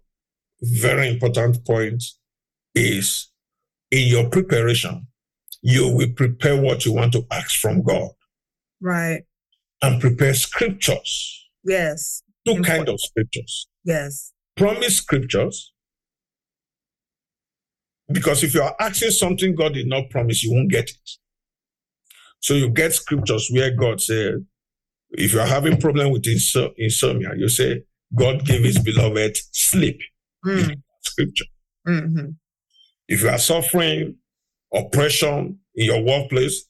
very 0.62 1.08
important 1.08 1.64
point 1.64 2.02
is 2.74 3.30
in 3.90 4.08
your 4.08 4.28
preparation, 4.28 5.06
you 5.62 5.88
will 5.94 6.12
prepare 6.14 6.60
what 6.60 6.84
you 6.84 6.92
want 6.92 7.12
to 7.12 7.26
ask 7.30 7.58
from 7.60 7.82
God. 7.82 8.10
Right. 8.80 9.22
And 9.82 10.00
prepare 10.00 10.34
scriptures. 10.34 11.48
Yes. 11.64 12.22
Two 12.46 12.52
Important. 12.52 12.76
kind 12.76 12.88
of 12.88 13.00
scriptures. 13.00 13.68
Yes. 13.84 14.32
Promise 14.56 14.96
scriptures. 14.96 15.72
Because 18.10 18.42
if 18.42 18.54
you 18.54 18.62
are 18.62 18.74
asking 18.80 19.12
something 19.12 19.54
God 19.54 19.74
did 19.74 19.86
not 19.86 20.10
promise, 20.10 20.42
you 20.42 20.52
won't 20.52 20.70
get 20.70 20.90
it. 20.90 21.10
So 22.40 22.54
you 22.54 22.70
get 22.70 22.92
scriptures 22.94 23.48
where 23.50 23.74
God 23.74 24.00
said, 24.00 24.46
if 25.12 25.32
you 25.32 25.40
are 25.40 25.46
having 25.46 25.76
problem 25.80 26.10
with 26.10 26.26
insomnia, 26.26 27.32
you 27.36 27.48
say, 27.48 27.82
God 28.14 28.44
gave 28.44 28.64
his 28.64 28.78
beloved 28.78 29.38
sleep. 29.52 30.00
Mm. 30.44 30.80
Scripture. 31.02 31.44
Mm-hmm. 31.86 32.30
If 33.08 33.22
you 33.22 33.28
are 33.28 33.38
suffering 33.38 34.16
oppression 34.72 35.58
in 35.74 35.86
your 35.86 36.02
workplace, 36.02 36.66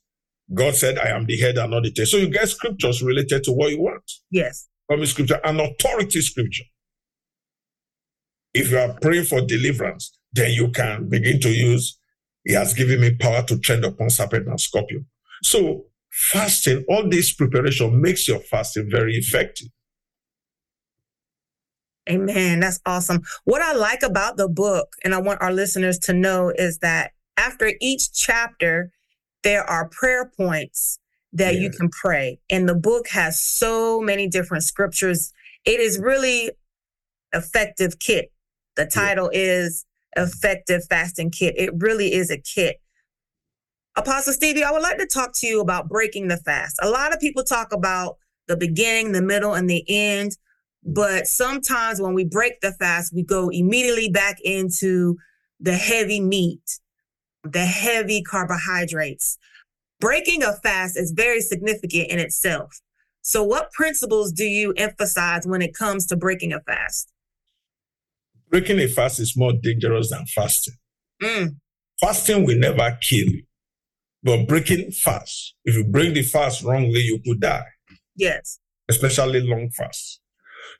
God 0.53 0.75
said, 0.75 0.99
I 0.99 1.09
am 1.11 1.27
the 1.27 1.37
head 1.37 1.59
and 1.59 1.71
not 1.71 1.85
the 1.85 1.93
tail. 1.93 2.07
So 2.07 2.17
you 2.17 2.29
get 2.29 2.49
scriptures 2.49 3.03
related 3.03 3.45
to 3.45 3.53
what 3.53 3.71
you 3.71 3.81
want. 3.83 4.03
Yes. 4.31 4.69
From 4.87 5.05
scripture, 5.07 5.41
an 5.45 5.61
authority 5.61 6.21
scripture. 6.21 6.65
If 8.53 8.71
you 8.73 8.79
are 8.79 8.97
praying 9.01 9.25
for 9.25 9.41
deliverance, 9.43 10.19
then 10.33 10.53
you 10.53 10.71
can 10.71 11.09
begin 11.09 11.39
to 11.41 11.51
use 11.51 11.99
He 12.45 12.55
has 12.55 12.75
given 12.75 13.01
me 13.01 13.15
power 13.15 13.43
to 13.43 13.59
tread 13.59 13.85
upon 13.85 14.11
serpent 14.11 14.49
and 14.49 14.61
scorpion. 14.61 15.07
So 15.43 15.85
fasting, 16.11 16.85
all 16.89 17.09
this 17.09 17.33
preparation 17.33 18.01
makes 18.01 18.29
your 18.29 18.41
fasting 18.41 18.89
very 18.91 19.15
effective. 19.15 19.69
Amen. 22.09 22.61
That's 22.61 22.81
awesome. 22.87 23.23
What 23.45 23.63
I 23.63 23.73
like 23.75 24.03
about 24.03 24.37
the 24.37 24.49
book, 24.49 24.95
and 25.05 25.15
I 25.15 25.21
want 25.21 25.41
our 25.43 25.53
listeners 25.53 25.99
to 26.01 26.13
know, 26.13 26.53
is 26.55 26.79
that 26.79 27.13
after 27.37 27.73
each 27.81 28.13
chapter, 28.13 28.91
there 29.43 29.63
are 29.63 29.89
prayer 29.89 30.31
points 30.37 30.99
that 31.33 31.55
yeah. 31.55 31.61
you 31.61 31.71
can 31.71 31.89
pray. 31.89 32.41
And 32.51 32.69
the 32.69 32.75
book 32.75 33.09
has 33.09 33.41
so 33.41 34.01
many 34.01 34.27
different 34.27 34.65
scriptures. 34.65 35.33
It 35.65 35.79
is 35.81 35.99
really 35.99 36.51
effective 37.33 37.99
kit. 38.01 38.33
The 38.77 38.87
title 38.87 39.31
yeah. 39.33 39.41
is 39.41 39.85
effective 40.17 40.83
fasting 40.89 41.31
kit. 41.31 41.55
It 41.57 41.71
really 41.77 42.13
is 42.13 42.31
a 42.31 42.39
kit. 42.39 42.81
Apostle 43.97 44.33
Stevie, 44.33 44.63
I 44.63 44.71
would 44.71 44.83
like 44.83 44.99
to 44.99 45.07
talk 45.07 45.33
to 45.37 45.47
you 45.47 45.61
about 45.61 45.89
breaking 45.89 46.29
the 46.29 46.37
fast. 46.39 46.77
A 46.83 46.89
lot 46.89 47.13
of 47.13 47.21
people 47.21 47.43
talk 47.43 47.73
about 47.73 48.17
the 48.49 48.57
beginning, 48.57 49.13
the 49.13 49.23
middle, 49.23 49.55
and 49.55 49.69
the 49.69 49.85
end. 49.89 50.33
But 50.83 51.27
sometimes 51.27 52.01
when 52.01 52.15
we 52.15 52.25
break 52.25 52.61
the 52.61 52.73
fast, 52.73 53.13
we 53.15 53.23
go 53.23 53.49
immediately 53.51 54.09
back 54.09 54.39
into 54.43 55.17
the 55.59 55.75
heavy 55.75 56.21
meat, 56.21 56.63
the 57.45 57.67
heavy 57.67 58.23
carbohydrates. 58.23 59.37
Breaking 60.01 60.43
a 60.43 60.55
fast 60.63 60.97
is 60.97 61.13
very 61.15 61.43
significant 61.43 62.09
in 62.09 62.19
itself. 62.19 62.81
So, 63.23 63.45
what 63.45 63.71
principles 63.73 64.33
do 64.33 64.45
you 64.45 64.73
emphasize 64.79 65.47
when 65.47 65.61
it 65.61 65.75
comes 65.75 66.07
to 66.07 66.17
breaking 66.17 66.55
a 66.55 66.61
fast? 66.61 67.13
Breaking 68.49 68.81
a 68.81 68.89
fast 68.89 69.21
is 69.21 69.37
more 69.37 69.53
dangerous 69.53 70.11
than 70.11 70.25
fasting. 70.27 70.75
Mm. 71.23 71.57
Fasting 72.01 72.47
will 72.47 72.59
never 72.59 72.97
kill 73.03 73.29
you, 73.29 73.43
but 74.23 74.47
breaking 74.47 74.91
fast, 74.93 75.55
if 75.65 75.75
you 75.75 75.85
break 75.85 76.15
the 76.15 76.23
fast 76.23 76.63
wrongly, 76.63 77.01
you 77.01 77.21
could 77.25 77.41
die. 77.41 77.67
Yes. 78.17 78.59
Especially 78.89 79.41
long 79.41 79.71
fast. 79.71 80.21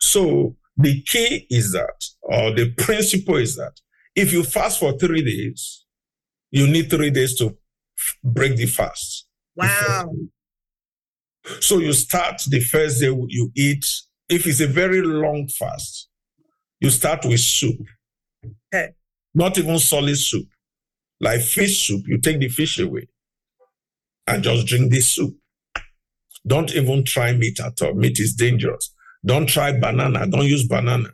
So, 0.01 0.57
the 0.77 1.03
key 1.03 1.47
is 1.51 1.73
that, 1.73 2.05
or 2.23 2.55
the 2.55 2.73
principle 2.73 3.37
is 3.37 3.57
that, 3.57 3.73
if 4.15 4.33
you 4.33 4.43
fast 4.43 4.81
for 4.81 4.97
three 4.99 5.23
days, 5.23 5.85
you 6.51 6.67
need 6.67 6.91
three 6.91 7.11
days 7.11 7.37
to 7.39 7.57
break 8.25 8.57
the 8.57 8.67
fast. 8.67 9.27
Wow. 9.55 10.11
So 11.61 11.79
you 11.79 11.93
start 11.93 12.43
the 12.49 12.61
first 12.61 13.01
day 13.01 13.07
you 13.07 13.51
eat. 13.57 13.85
If 14.29 14.47
it's 14.47 14.61
a 14.61 14.67
very 14.67 15.03
long 15.03 15.49
fast, 15.49 16.09
you 16.81 16.91
start 16.91 17.25
with 17.25 17.41
soup. 17.41 17.81
Okay. 18.73 18.91
Not 19.35 19.59
even 19.59 19.79
solid 19.79 20.17
soup. 20.17 20.47
Like 21.21 21.41
fish 21.41 21.87
soup, 21.87 22.05
you 22.07 22.19
take 22.19 22.41
the 22.41 22.49
fish 22.49 22.79
away 22.79 23.09
and 24.31 24.45
just 24.45 24.67
drink 24.67 24.93
this 24.93 25.09
soup. 25.09 25.35
Don't 26.47 26.73
even 26.75 27.05
try 27.05 27.33
meat 27.33 27.59
at 27.61 27.83
all. 27.83 27.95
Meat 27.95 28.19
is 28.21 28.35
dangerous. 28.35 28.95
Don't 29.27 29.49
try 29.49 29.73
banana. 29.79 30.27
Don't 30.27 30.47
use 30.47 30.67
banana. 30.67 31.11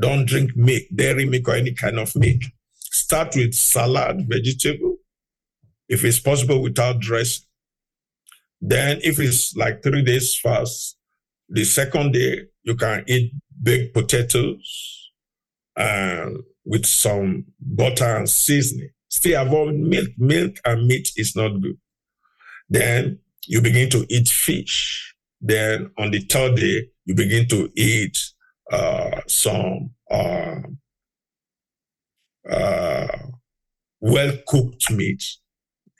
Don't 0.00 0.26
drink 0.26 0.56
milk, 0.56 0.82
dairy 0.94 1.26
milk, 1.26 1.48
or 1.48 1.54
any 1.54 1.74
kind 1.74 1.98
of 1.98 2.16
milk. 2.16 2.40
Start 2.74 3.36
with 3.36 3.54
salad, 3.54 4.26
vegetable, 4.28 4.96
if 5.88 6.04
it's 6.04 6.18
possible 6.18 6.62
without 6.62 7.00
dressing. 7.00 7.44
Then, 8.60 8.98
if 9.02 9.20
it's 9.20 9.54
like 9.54 9.82
three 9.82 10.02
days 10.02 10.38
fast, 10.38 10.96
the 11.48 11.64
second 11.64 12.12
day 12.12 12.46
you 12.62 12.74
can 12.74 13.04
eat 13.06 13.32
baked 13.62 13.94
potatoes 13.94 15.10
and 15.76 16.38
with 16.64 16.86
some 16.86 17.44
butter 17.60 18.16
and 18.16 18.28
seasoning. 18.28 18.90
Stay 19.08 19.34
avoid 19.34 19.74
milk. 19.74 20.08
Milk 20.18 20.56
and 20.64 20.86
meat 20.86 21.08
is 21.16 21.36
not 21.36 21.60
good. 21.60 21.76
Then 22.68 23.18
you 23.46 23.60
begin 23.60 23.88
to 23.90 24.06
eat 24.08 24.28
fish. 24.28 25.14
Then 25.40 25.90
on 25.98 26.10
the 26.10 26.20
third 26.20 26.56
day, 26.56 26.88
you 27.04 27.14
begin 27.14 27.48
to 27.48 27.70
eat 27.76 28.16
uh, 28.70 29.20
some 29.26 29.90
uh, 30.10 30.60
uh, 32.50 33.18
well 34.00 34.32
cooked 34.46 34.90
meat 34.90 35.22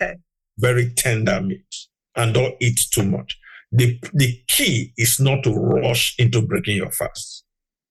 Okay. 0.01 0.17
Very 0.59 0.91
tender 0.91 1.41
meat. 1.41 1.75
And 2.17 2.35
don't 2.35 2.55
eat 2.61 2.81
too 2.91 3.05
much. 3.05 3.39
The, 3.71 4.01
the 4.13 4.41
key 4.49 4.93
is 4.97 5.21
not 5.21 5.45
to 5.45 5.53
rush 5.55 6.15
into 6.19 6.43
breaking 6.43 6.77
your 6.77 6.91
fast. 6.91 7.45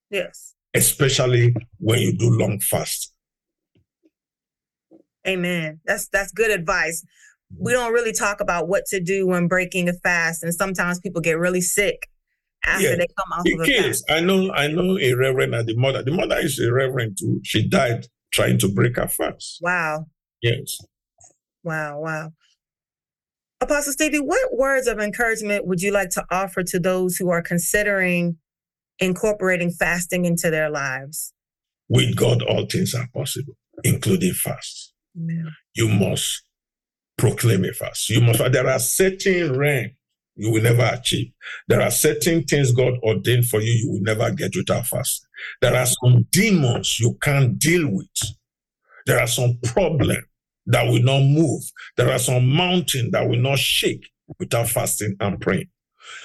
Yes. 0.10 0.56
Especially 0.74 1.56
when 1.80 2.00
you 2.00 2.18
do 2.18 2.30
long 2.30 2.60
fast. 2.60 3.14
Amen. 5.28 5.82
That's 5.86 6.08
that's 6.08 6.32
good 6.32 6.52
advice. 6.52 7.06
We 7.60 7.72
don't 7.72 7.94
really 7.94 8.12
talk 8.12 8.42
about 8.42 8.68
what 8.68 8.86
to 8.88 9.00
do 9.00 9.28
when 9.28 9.48
breaking 9.48 9.88
a 9.90 9.94
fast, 9.94 10.44
and 10.44 10.54
sometimes 10.54 11.00
people 11.00 11.22
get 11.22 11.38
really 11.38 11.62
sick 11.62 12.08
after 12.64 12.84
yeah, 12.84 12.96
they 12.96 13.08
come 13.08 13.32
off 13.34 13.46
of 13.46 13.68
a 13.68 13.84
fast. 13.84 14.04
I 14.10 14.20
know, 14.20 14.52
I 14.52 14.68
know 14.68 14.98
a 15.00 15.14
reverend 15.14 15.56
and 15.56 15.68
the 15.68 15.76
mother. 15.76 16.04
The 16.04 16.12
mother 16.12 16.38
is 16.40 16.60
a 16.60 16.72
reverend 16.72 17.18
too. 17.20 17.40
She 17.44 17.68
died 17.68 18.08
trying 18.32 18.58
to 18.60 18.68
break 18.68 18.98
her 18.98 19.08
fast. 19.08 19.60
Wow. 19.62 20.06
Yes. 20.42 20.78
Wow, 21.64 22.00
wow. 22.00 22.32
Apostle 23.60 23.94
Stevie, 23.94 24.20
what 24.20 24.56
words 24.56 24.88
of 24.88 25.00
encouragement 25.00 25.66
would 25.66 25.82
you 25.82 25.92
like 25.92 26.10
to 26.12 26.24
offer 26.30 26.64
to 26.64 26.80
those 26.80 27.18
who 27.18 27.30
are 27.30 27.42
considering 27.42 28.38
incorporating 29.00 29.72
fasting 29.72 30.26
into 30.26 30.52
their 30.52 30.70
lives? 30.70 31.34
With 31.90 32.16
God, 32.16 32.44
all 32.44 32.66
things 32.66 32.94
are 32.94 33.08
possible, 33.14 33.54
including 33.84 34.34
fast. 34.34 34.94
Amen. 35.18 35.52
You 35.74 35.88
must 35.88 36.44
proclaim 37.18 37.66
a 37.66 37.74
fast. 37.74 38.10
You 38.10 38.22
must. 38.22 38.40
There 38.52 38.68
are 38.68 38.80
certain 38.80 39.58
rank 39.58 39.94
you 40.36 40.52
will 40.52 40.62
never 40.62 40.90
achieve. 40.94 41.32
There 41.68 41.82
are 41.82 41.92
certain 41.92 42.44
things 42.44 42.72
God 42.72 42.94
ordained 43.04 43.48
for 43.48 43.60
you 43.60 43.72
you 43.72 43.92
will 43.92 44.02
never 44.02 44.32
get 44.32 44.56
without 44.56 44.86
fasting. 44.86 45.28
There 45.62 45.76
are 45.76 45.88
some 45.88 46.28
demons 46.32 47.00
you 47.00 47.18
can't 47.22 47.58
deal 47.58 47.90
with. 47.90 48.36
There 49.06 49.20
are 49.20 49.28
some 49.28 49.58
problems 49.64 50.26
that 50.68 50.86
will 50.88 51.02
not 51.02 51.22
move. 51.22 51.64
There 51.96 52.12
are 52.12 52.20
some 52.20 52.50
mountains 52.50 53.12
that 53.12 53.28
will 53.28 53.40
not 53.40 53.58
shake 53.58 54.08
without 54.38 54.70
fasting 54.70 55.16
and 55.20 55.40
praying. 55.40 55.70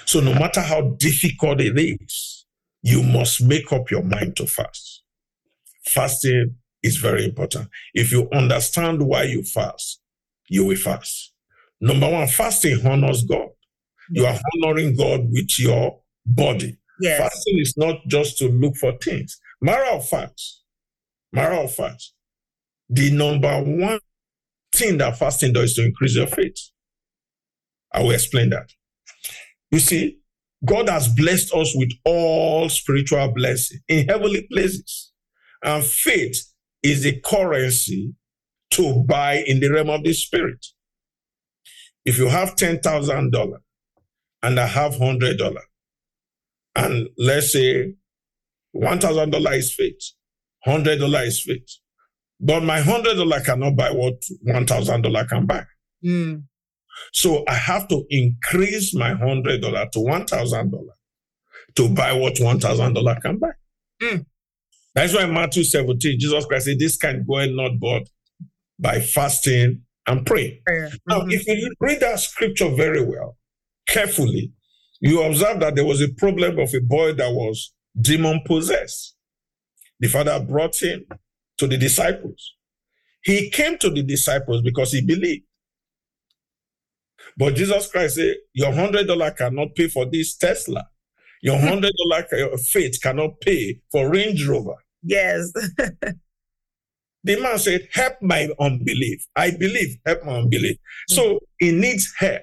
So 0.05 0.19
no 0.19 0.33
matter 0.33 0.61
how 0.61 0.95
difficult 0.97 1.61
it 1.61 1.77
is, 1.77 2.45
you 2.81 3.01
must 3.01 3.41
make 3.41 3.71
up 3.71 3.89
your 3.89 4.03
mind 4.03 4.35
to 4.37 4.45
fast. 4.45 5.03
Fasting 5.85 6.55
is 6.83 6.97
very 6.97 7.25
important. 7.25 7.69
If 7.93 8.11
you 8.11 8.29
understand 8.33 9.01
why 9.01 9.23
you 9.23 9.43
fast, 9.43 10.01
you 10.49 10.65
will 10.65 10.75
fast. 10.75 11.33
Number 11.81 12.09
one, 12.09 12.27
fasting 12.27 12.85
honors 12.85 13.23
God. 13.23 13.49
You 14.09 14.25
are 14.25 14.37
honoring 14.55 14.95
God 14.95 15.21
with 15.31 15.59
your 15.59 15.99
body. 16.25 16.77
Yes. 16.99 17.19
Fasting 17.19 17.59
is 17.59 17.73
not 17.77 17.97
just 18.07 18.37
to 18.37 18.47
look 18.47 18.75
for 18.77 18.93
things. 19.01 19.39
Matter 19.61 19.91
of 19.91 20.07
fact, 20.07 20.41
matter 21.31 21.55
of 21.55 21.73
fact, 21.73 22.03
the 22.89 23.11
number 23.11 23.61
one 23.61 23.99
thing 24.73 24.97
that 24.97 25.17
fasting 25.17 25.53
does 25.53 25.71
is 25.71 25.75
to 25.75 25.85
increase 25.85 26.15
your 26.15 26.27
faith. 26.27 26.55
I 27.93 28.01
will 28.01 28.11
explain 28.11 28.49
that. 28.49 28.69
You 29.71 29.79
see, 29.79 30.19
God 30.65 30.89
has 30.89 31.07
blessed 31.07 31.53
us 31.53 31.75
with 31.75 31.91
all 32.05 32.69
spiritual 32.69 33.31
blessings 33.33 33.81
in 33.87 34.07
heavenly 34.07 34.47
places. 34.51 35.11
And 35.63 35.83
faith 35.83 36.43
is 36.81 37.05
a 37.05 37.19
currency 37.19 38.13
to 38.73 39.03
buy 39.07 39.43
in 39.45 39.59
the 39.59 39.69
realm 39.69 39.89
of 39.89 40.03
the 40.03 40.13
spirit. 40.13 40.65
If 42.05 42.17
you 42.17 42.27
have 42.27 42.55
$10,000 42.55 43.53
and 44.43 44.59
I 44.59 44.67
have 44.67 44.93
$100, 44.93 45.57
and 46.75 47.09
let's 47.17 47.53
say 47.53 47.93
$1,000 48.75 49.57
is 49.57 49.73
faith, 49.73 50.11
$100 50.67 51.27
is 51.27 51.41
faith, 51.41 51.77
but 52.39 52.61
my 52.61 52.81
hundred 52.81 53.15
dollar 53.15 53.39
cannot 53.39 53.75
buy 53.77 53.89
what 53.91 54.21
one 54.41 54.65
thousand 54.65 55.03
dollar 55.03 55.23
can 55.25 55.45
buy. 55.45 55.63
Mm. 56.03 56.43
So 57.13 57.45
I 57.47 57.53
have 57.53 57.87
to 57.87 58.03
increase 58.09 58.93
my 58.93 59.13
hundred 59.13 59.61
dollar 59.61 59.87
to 59.93 59.99
one 60.01 60.25
thousand 60.25 60.71
dollar 60.71 60.93
to 61.75 61.89
buy 61.89 62.11
what 62.11 62.37
one 62.41 62.59
thousand 62.59 62.95
dollar 62.95 63.17
can 63.21 63.37
buy. 63.39 63.51
Mm. 64.01 64.25
That's 64.93 65.15
why 65.15 65.25
Matthew 65.25 65.63
17, 65.63 66.19
Jesus 66.19 66.45
Christ 66.45 66.65
said, 66.65 66.79
This 66.79 66.97
can 66.97 67.25
go 67.27 67.37
and 67.37 67.55
not 67.55 67.79
but 67.79 68.03
by 68.79 68.99
fasting 68.99 69.81
and 70.07 70.25
praying. 70.25 70.59
Mm-hmm. 70.67 70.95
Now, 71.07 71.25
if 71.27 71.47
you 71.47 71.73
read 71.79 71.99
that 72.01 72.19
scripture 72.19 72.69
very 72.69 73.03
well, 73.03 73.37
carefully, 73.87 74.51
you 74.99 75.21
observe 75.23 75.59
that 75.59 75.75
there 75.75 75.85
was 75.85 76.01
a 76.01 76.09
problem 76.09 76.59
of 76.59 76.73
a 76.73 76.81
boy 76.81 77.13
that 77.13 77.31
was 77.31 77.73
demon 77.99 78.41
possessed. 78.45 79.15
The 79.99 80.07
father 80.07 80.39
brought 80.39 80.81
him 80.81 81.05
to 81.57 81.67
the 81.67 81.77
disciples. 81.77 82.55
He 83.23 83.49
came 83.49 83.77
to 83.77 83.89
the 83.89 84.03
disciples 84.03 84.61
because 84.61 84.91
he 84.91 85.01
believed. 85.01 85.45
But 87.37 87.55
Jesus 87.55 87.87
Christ 87.87 88.15
said, 88.15 88.35
Your 88.53 88.73
hundred 88.73 89.07
dollar 89.07 89.31
cannot 89.31 89.75
pay 89.75 89.87
for 89.87 90.05
this 90.05 90.35
Tesla. 90.35 90.85
Your 91.41 91.59
hundred 91.67 91.93
dollar 92.09 92.25
faith 92.57 92.99
cannot 93.01 93.39
pay 93.41 93.79
for 93.91 94.09
Range 94.09 94.45
Rover. 94.47 94.75
Yes. 95.03 95.51
The 97.23 97.39
man 97.39 97.57
said, 97.57 97.87
Help 97.91 98.15
my 98.21 98.49
unbelief. 98.59 99.25
I 99.35 99.51
believe, 99.51 99.97
help 100.05 100.25
my 100.25 100.37
unbelief. 100.37 100.75
Mm-hmm. 100.75 101.15
So 101.15 101.39
he 101.59 101.71
needs 101.71 102.13
help. 102.17 102.41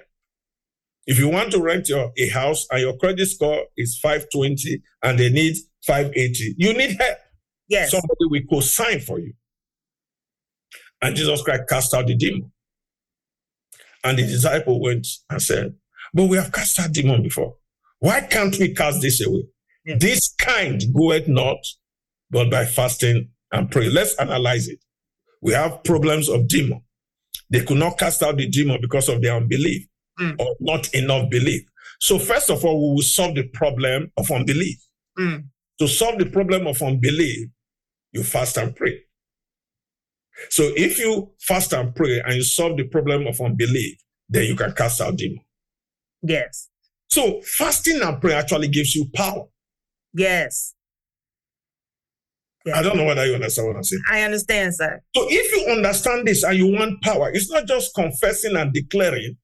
If 1.07 1.19
you 1.19 1.29
want 1.29 1.51
to 1.53 1.63
rent 1.63 1.89
your 1.89 2.13
a 2.17 2.29
house 2.29 2.67
and 2.71 2.81
your 2.81 2.97
credit 2.97 3.27
score 3.27 3.65
is 3.77 3.99
520 4.01 4.83
and 5.03 5.19
they 5.19 5.31
need 5.31 5.57
580, 5.87 6.55
you 6.57 6.73
need 6.73 6.97
help. 7.01 7.19
Yes. 7.69 7.91
Somebody 7.91 8.27
will 8.27 8.43
co-sign 8.49 9.01
for 9.01 9.19
you. 9.19 9.33
And 11.03 11.17
Jesus 11.17 11.43
Christ 11.43 11.63
cast 11.69 11.95
out 11.95 12.07
the 12.07 12.15
demon. 12.15 12.53
And 14.05 14.19
the 14.19 14.23
disciple 14.23 14.81
went 14.81 15.07
and 15.29 15.43
said, 15.43 15.75
But 16.15 16.29
we 16.29 16.37
have 16.37 16.53
cast 16.53 16.79
out 16.79 16.93
demon 16.93 17.23
before. 17.23 17.55
Why 17.99 18.21
can't 18.23 18.57
we 18.59 18.75
cast 18.75 19.03
this 19.03 19.25
away? 19.25 19.45
Yes. 19.85 20.01
This 20.01 20.35
kind 20.39 20.83
goeth 20.95 21.29
not, 21.29 21.59
but 22.31 22.51
by 22.51 22.65
fasting 22.65 23.31
and 23.53 23.71
pray. 23.71 23.89
Let's 23.89 24.15
analyze 24.17 24.69
it. 24.69 24.79
We 25.41 25.53
have 25.53 25.83
problems 25.85 26.29
of 26.29 26.49
demon. 26.49 26.83
They 27.49 27.65
could 27.65 27.79
not 27.79 27.99
cast 27.99 28.23
out 28.23 28.37
the 28.37 28.49
demon 28.49 28.79
because 28.81 29.09
of 29.09 29.23
their 29.23 29.35
unbelief 29.35 29.87
mm. 30.19 30.39
or 30.39 30.55
not 30.61 30.93
enough 30.95 31.31
belief. 31.31 31.63
So, 32.01 32.19
first 32.19 32.51
of 32.51 32.65
all, 32.65 32.91
we 32.91 32.95
will 32.97 33.03
solve 33.03 33.35
the 33.35 33.49
problem 33.49 34.11
of 34.17 34.31
unbelief. 34.31 34.79
Mm. 35.19 35.45
To 35.81 35.89
solve 35.89 36.19
the 36.19 36.27
problem 36.27 36.67
of 36.67 36.81
unbelief, 36.83 37.49
you 38.13 38.23
fast 38.23 38.57
and 38.57 38.75
pray. 38.75 39.01
So, 40.49 40.71
if 40.77 40.99
you 40.99 41.33
fast 41.41 41.73
and 41.73 41.95
pray 41.95 42.21
and 42.25 42.35
you 42.35 42.43
solve 42.43 42.77
the 42.77 42.85
problem 42.85 43.27
of 43.27 43.41
unbelief, 43.41 43.99
then 44.29 44.45
you 44.45 44.57
can 44.57 44.73
cast 44.73 45.01
out 45.01 45.17
demon. 45.17 45.41
Yes. 46.23 46.69
So, 47.09 47.41
fasting 47.43 48.01
and 48.03 48.21
prayer 48.21 48.39
actually 48.39 48.69
gives 48.69 48.95
you 48.95 49.07
power. 49.15 49.47
Yes. 50.15 50.75
I 52.75 52.83
don't 52.83 52.97
know 52.97 53.05
whether 53.05 53.27
you 53.27 53.35
understand 53.35 53.69
what 53.69 53.77
I'm 53.77 53.85
saying. 53.85 54.03
I 54.11 54.23
understand, 54.23 54.75
sir. 54.75 55.01
So 55.17 55.27
if 55.29 55.57
you 55.57 55.73
understand 55.73 56.27
this 56.27 56.43
and 56.43 56.57
you 56.57 56.67
want 56.69 57.03
power, 57.03 57.31
it's 57.33 57.51
not 57.51 57.67
just 57.67 57.95
confessing 57.95 58.57
and 58.57 58.73
declaring. 58.73 59.37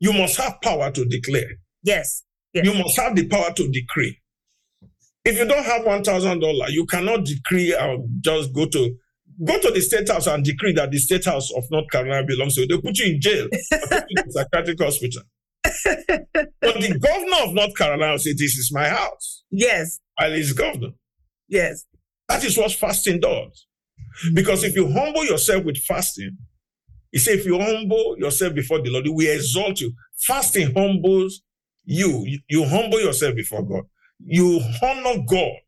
You 0.00 0.12
must 0.12 0.36
have 0.36 0.60
power 0.62 0.90
to 0.90 1.04
declare. 1.06 1.50
Yes. 1.82 2.24
yes. 2.52 2.66
You 2.66 2.74
must 2.74 2.98
have 2.98 3.14
the 3.16 3.26
power 3.28 3.52
to 3.52 3.68
decree. 3.70 4.20
If 5.24 5.38
you 5.38 5.46
don't 5.46 5.64
have 5.64 5.86
one 5.86 6.04
thousand 6.04 6.40
dollar, 6.40 6.68
you 6.68 6.84
cannot 6.86 7.24
decree 7.24 7.74
and 7.74 8.22
just 8.22 8.52
go 8.52 8.66
to 8.66 8.96
go 9.42 9.58
to 9.58 9.70
the 9.70 9.80
state 9.80 10.08
house 10.08 10.26
and 10.26 10.44
decree 10.44 10.72
that 10.72 10.90
the 10.90 10.98
state 10.98 11.24
house 11.24 11.50
of 11.52 11.64
North 11.70 11.90
Carolina 11.90 12.26
belongs 12.26 12.54
to 12.56 12.62
you. 12.62 12.66
They 12.68 12.80
put 12.80 12.98
you 12.98 13.14
in 13.14 13.20
jail, 13.20 13.48
put 13.50 14.04
you 14.10 14.22
in 14.24 14.30
psychiatric 14.30 14.80
hospital. 14.80 15.22
but 15.64 16.80
the 16.80 16.98
governor 17.00 17.48
of 17.48 17.54
North 17.54 17.74
Carolina 17.76 18.18
said, 18.18 18.36
This 18.36 18.56
is 18.56 18.70
my 18.72 18.88
house. 18.88 19.44
Yes. 19.50 20.00
While 20.16 20.32
he's 20.32 20.52
governor. 20.52 20.90
Yes. 21.48 21.84
That 22.34 22.44
is 22.44 22.58
what 22.58 22.72
fasting 22.72 23.20
does. 23.20 23.66
Because 24.32 24.64
if 24.64 24.74
you 24.74 24.90
humble 24.90 25.24
yourself 25.24 25.64
with 25.64 25.76
fasting, 25.76 26.36
he 27.12 27.20
said, 27.20 27.38
if 27.38 27.46
you 27.46 27.60
humble 27.60 28.16
yourself 28.18 28.54
before 28.54 28.82
the 28.82 28.90
Lord, 28.90 29.06
we 29.06 29.30
exalt 29.30 29.80
you. 29.80 29.92
Fasting 30.18 30.74
humbles 30.74 31.42
you. 31.84 32.24
you. 32.26 32.40
You 32.48 32.64
humble 32.64 33.00
yourself 33.00 33.36
before 33.36 33.62
God. 33.62 33.84
You 34.18 34.60
honor 34.82 35.22
God 35.28 35.60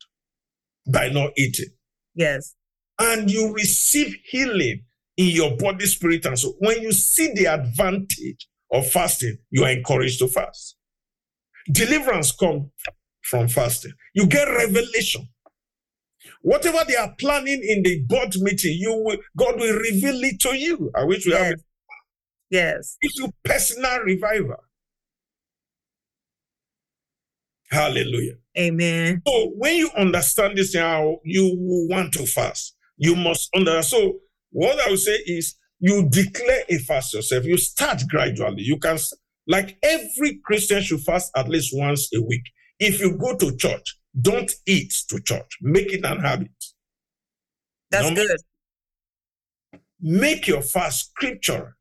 by 0.92 1.08
not 1.08 1.30
eating. 1.36 1.70
Yes. 2.16 2.56
And 2.98 3.30
you 3.30 3.54
receive 3.54 4.16
healing 4.24 4.82
in 5.16 5.26
your 5.26 5.56
body, 5.56 5.86
spirit, 5.86 6.26
and 6.26 6.36
soul. 6.36 6.56
When 6.58 6.82
you 6.82 6.90
see 6.90 7.32
the 7.32 7.46
advantage 7.46 8.48
of 8.72 8.90
fasting, 8.90 9.38
you 9.50 9.62
are 9.62 9.70
encouraged 9.70 10.18
to 10.18 10.26
fast. 10.26 10.76
Deliverance 11.70 12.32
comes 12.32 12.70
from 13.22 13.46
fasting. 13.46 13.92
You 14.14 14.26
get 14.26 14.48
revelation. 14.48 15.28
Whatever 16.42 16.78
they 16.86 16.96
are 16.96 17.14
planning 17.18 17.62
in 17.62 17.82
the 17.82 18.02
board 18.06 18.34
meeting, 18.38 18.76
you 18.78 18.94
will, 18.94 19.18
God 19.36 19.58
will 19.58 19.76
reveal 19.76 20.22
it 20.22 20.40
to 20.40 20.56
you. 20.56 20.90
I 20.94 21.04
wish 21.04 21.26
we 21.26 21.32
yes. 21.32 21.42
have 21.42 21.52
it. 21.52 21.60
Yes. 22.50 22.96
It's 23.00 23.18
your 23.18 23.30
personal 23.44 24.00
revival. 24.00 24.56
Hallelujah. 27.70 28.34
Amen. 28.56 29.22
So 29.26 29.52
when 29.56 29.76
you 29.76 29.90
understand 29.96 30.56
this, 30.56 30.74
now, 30.74 31.16
you 31.24 31.50
want 31.90 32.12
to 32.14 32.26
fast, 32.26 32.76
you 32.96 33.16
must 33.16 33.48
understand. 33.54 33.84
So 33.84 34.18
what 34.50 34.78
I 34.80 34.90
would 34.90 35.00
say 35.00 35.18
is 35.26 35.56
you 35.80 36.08
declare 36.08 36.62
a 36.68 36.78
fast 36.78 37.12
yourself. 37.12 37.44
You 37.44 37.58
start 37.58 38.02
gradually. 38.08 38.62
You 38.62 38.78
can, 38.78 38.98
like 39.46 39.76
every 39.82 40.40
Christian 40.44 40.82
should 40.82 41.00
fast 41.00 41.30
at 41.36 41.48
least 41.48 41.70
once 41.74 42.08
a 42.14 42.22
week. 42.22 42.44
If 42.78 43.00
you 43.00 43.16
go 43.16 43.36
to 43.36 43.56
church, 43.56 43.98
don't 44.20 44.50
eat 44.66 44.92
to 45.08 45.20
church. 45.20 45.58
Make 45.60 45.92
it 45.92 46.04
an 46.04 46.20
habit. 46.20 46.50
That's 47.90 48.04
Number, 48.04 48.22
good. 48.22 48.40
Make 50.00 50.46
your 50.46 50.62
fast 50.62 51.10
scripture. 51.10 51.76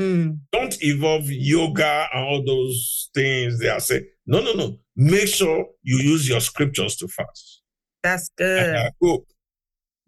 Mm. 0.00 0.40
Don't 0.52 0.82
involve 0.82 1.30
yoga 1.30 2.08
and 2.12 2.24
all 2.24 2.44
those 2.44 3.10
things 3.14 3.58
they 3.58 3.68
are 3.68 3.80
saying. 3.80 4.06
No, 4.26 4.40
no, 4.40 4.52
no. 4.54 4.78
Make 4.96 5.28
sure 5.28 5.66
you 5.82 5.98
use 5.98 6.28
your 6.28 6.40
scriptures 6.40 6.96
to 6.96 7.08
fast. 7.08 7.62
That's 8.02 8.30
good. 8.36 8.70
And 8.70 8.76
I 8.78 8.90
hope 9.00 9.26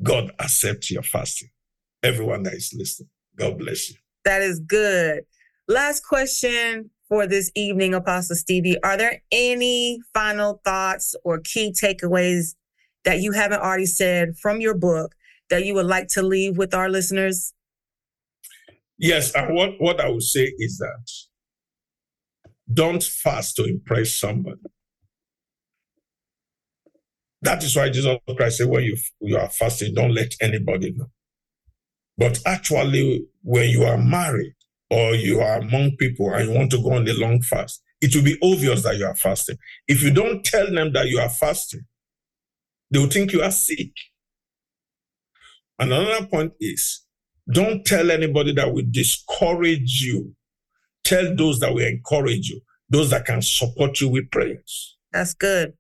God 0.03 0.33
accepts 0.41 0.91
your 0.91 1.03
fasting. 1.03 1.51
Everyone 2.03 2.43
that 2.45 2.55
is 2.55 2.75
listening. 2.77 3.11
God 3.37 3.59
bless 3.59 3.91
you. 3.91 3.97
That 4.25 4.43
is 4.43 4.61
good. 4.61 5.25
Last 5.68 6.01
question 6.01 6.91
for 7.14 7.28
this 7.28 7.48
evening, 7.54 7.94
Apostle 7.94 8.34
Stevie. 8.34 8.76
Are 8.82 8.96
there 8.96 9.22
any 9.30 10.00
final 10.12 10.60
thoughts 10.64 11.14
or 11.22 11.38
key 11.38 11.72
takeaways 11.72 12.56
that 13.04 13.20
you 13.20 13.30
haven't 13.30 13.60
already 13.60 13.86
said 13.86 14.36
from 14.42 14.60
your 14.60 14.76
book 14.76 15.14
that 15.48 15.64
you 15.64 15.74
would 15.74 15.86
like 15.86 16.08
to 16.08 16.24
leave 16.24 16.58
with 16.58 16.74
our 16.74 16.88
listeners? 16.88 17.54
Yes, 18.98 19.32
and 19.32 19.54
what, 19.54 19.74
what 19.78 20.00
I 20.00 20.08
would 20.08 20.24
say 20.24 20.52
is 20.58 20.78
that 20.78 21.08
don't 22.72 23.02
fast 23.04 23.54
to 23.56 23.64
impress 23.64 24.16
somebody. 24.18 24.62
That 27.42 27.62
is 27.62 27.76
why 27.76 27.90
Jesus 27.90 28.16
Christ 28.36 28.58
said, 28.58 28.66
when 28.66 28.82
you, 28.82 28.96
you 29.20 29.36
are 29.36 29.50
fasting, 29.50 29.94
don't 29.94 30.14
let 30.14 30.32
anybody 30.40 30.90
know. 30.96 31.12
But 32.18 32.40
actually, 32.44 33.24
when 33.42 33.70
you 33.70 33.84
are 33.84 33.98
married 33.98 34.56
or 34.95 35.16
you 35.16 35.40
are 35.40 35.57
among 35.57 35.97
people 35.97 36.32
and 36.32 36.49
you 36.49 36.57
want 36.57 36.70
to 36.70 36.80
go 36.80 36.92
on 36.92 37.09
a 37.09 37.12
long 37.14 37.42
fast, 37.42 37.82
it 38.01 38.14
will 38.14 38.22
be 38.22 38.38
obvious 38.40 38.84
that 38.84 38.97
you 38.97 39.05
are 39.05 39.16
fasting. 39.16 39.57
If 39.88 40.05
you 40.05 40.12
don't 40.12 40.45
tell 40.45 40.72
them 40.72 40.92
that 40.92 41.09
you 41.09 41.18
are 41.18 41.28
fasting, 41.28 41.80
they 42.92 43.01
will 43.01 43.09
think 43.09 43.32
you 43.32 43.42
are 43.42 43.51
sick. 43.51 43.90
And 45.80 45.92
another 45.92 46.26
point 46.26 46.53
is 46.61 47.03
don't 47.53 47.84
tell 47.84 48.12
anybody 48.12 48.53
that 48.55 48.72
will 48.72 48.84
discourage 48.88 50.01
you. 50.01 50.36
Tell 51.05 51.34
those 51.34 51.59
that 51.59 51.74
will 51.74 51.84
encourage 51.84 52.49
you, 52.49 52.61
those 52.88 53.11
that 53.11 53.26
can 53.26 53.42
support 53.42 54.01
you 54.01 54.09
with 54.11 54.30
prayers. 54.30 54.97
That's 55.12 55.34
good. 55.34 55.72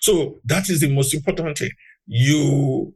So 0.00 0.40
that 0.44 0.68
is 0.68 0.80
the 0.80 0.94
most 0.94 1.14
important 1.14 1.56
thing. 1.56 1.70
You, 2.06 2.94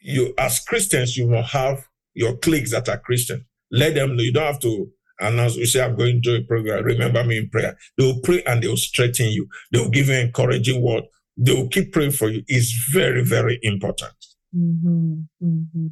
you 0.00 0.32
as 0.38 0.60
Christians, 0.60 1.14
you 1.14 1.28
will 1.28 1.42
have 1.42 1.84
your 2.14 2.38
cliques 2.38 2.70
that 2.70 2.88
are 2.88 2.98
Christian. 2.98 3.44
Let 3.70 3.94
them 3.94 4.16
know. 4.16 4.22
You 4.22 4.32
don't 4.32 4.46
have 4.46 4.60
to 4.60 4.88
announce, 5.20 5.56
you 5.56 5.66
say, 5.66 5.82
I'm 5.82 5.96
going 5.96 6.22
to 6.22 6.36
a 6.36 6.42
program. 6.44 6.84
Remember 6.84 7.24
me 7.24 7.38
in 7.38 7.50
prayer. 7.50 7.76
They 7.96 8.04
will 8.04 8.20
pray 8.20 8.42
and 8.44 8.62
they 8.62 8.68
will 8.68 8.76
strengthen 8.76 9.28
you. 9.30 9.48
They 9.72 9.80
will 9.80 9.90
give 9.90 10.08
you 10.08 10.14
encouraging 10.14 10.82
word. 10.82 11.04
They 11.36 11.52
will 11.52 11.68
keep 11.68 11.92
praying 11.92 12.12
for 12.12 12.28
you. 12.28 12.42
It's 12.46 12.72
very, 12.92 13.24
very 13.24 13.58
important. 13.62 14.12
Mm-hmm. 14.56 15.14
Mm-hmm. 15.42 15.86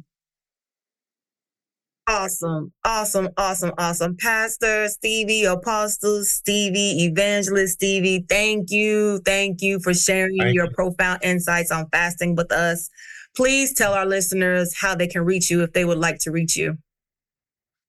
Awesome, 2.09 2.71
awesome, 2.85 3.27
awesome, 3.37 3.73
awesome. 3.77 4.15
Pastor 4.17 4.87
Stevie, 4.87 5.43
Apostle 5.43 6.23
Stevie, 6.23 7.03
Evangelist 7.03 7.73
Stevie, 7.73 8.25
thank 8.29 8.71
you. 8.71 9.19
Thank 9.25 9.61
you 9.61 9.81
for 9.81 9.93
sharing 9.93 10.37
thank 10.39 10.55
your 10.55 10.67
you. 10.67 10.71
profound 10.71 11.19
insights 11.21 11.69
on 11.69 11.89
fasting 11.91 12.35
with 12.35 12.49
us. 12.53 12.89
Please 13.35 13.73
tell 13.73 13.93
our 13.93 14.05
listeners 14.05 14.73
how 14.79 14.95
they 14.95 15.07
can 15.07 15.25
reach 15.25 15.51
you 15.51 15.63
if 15.63 15.73
they 15.73 15.83
would 15.83 15.97
like 15.97 16.19
to 16.19 16.31
reach 16.31 16.55
you. 16.55 16.77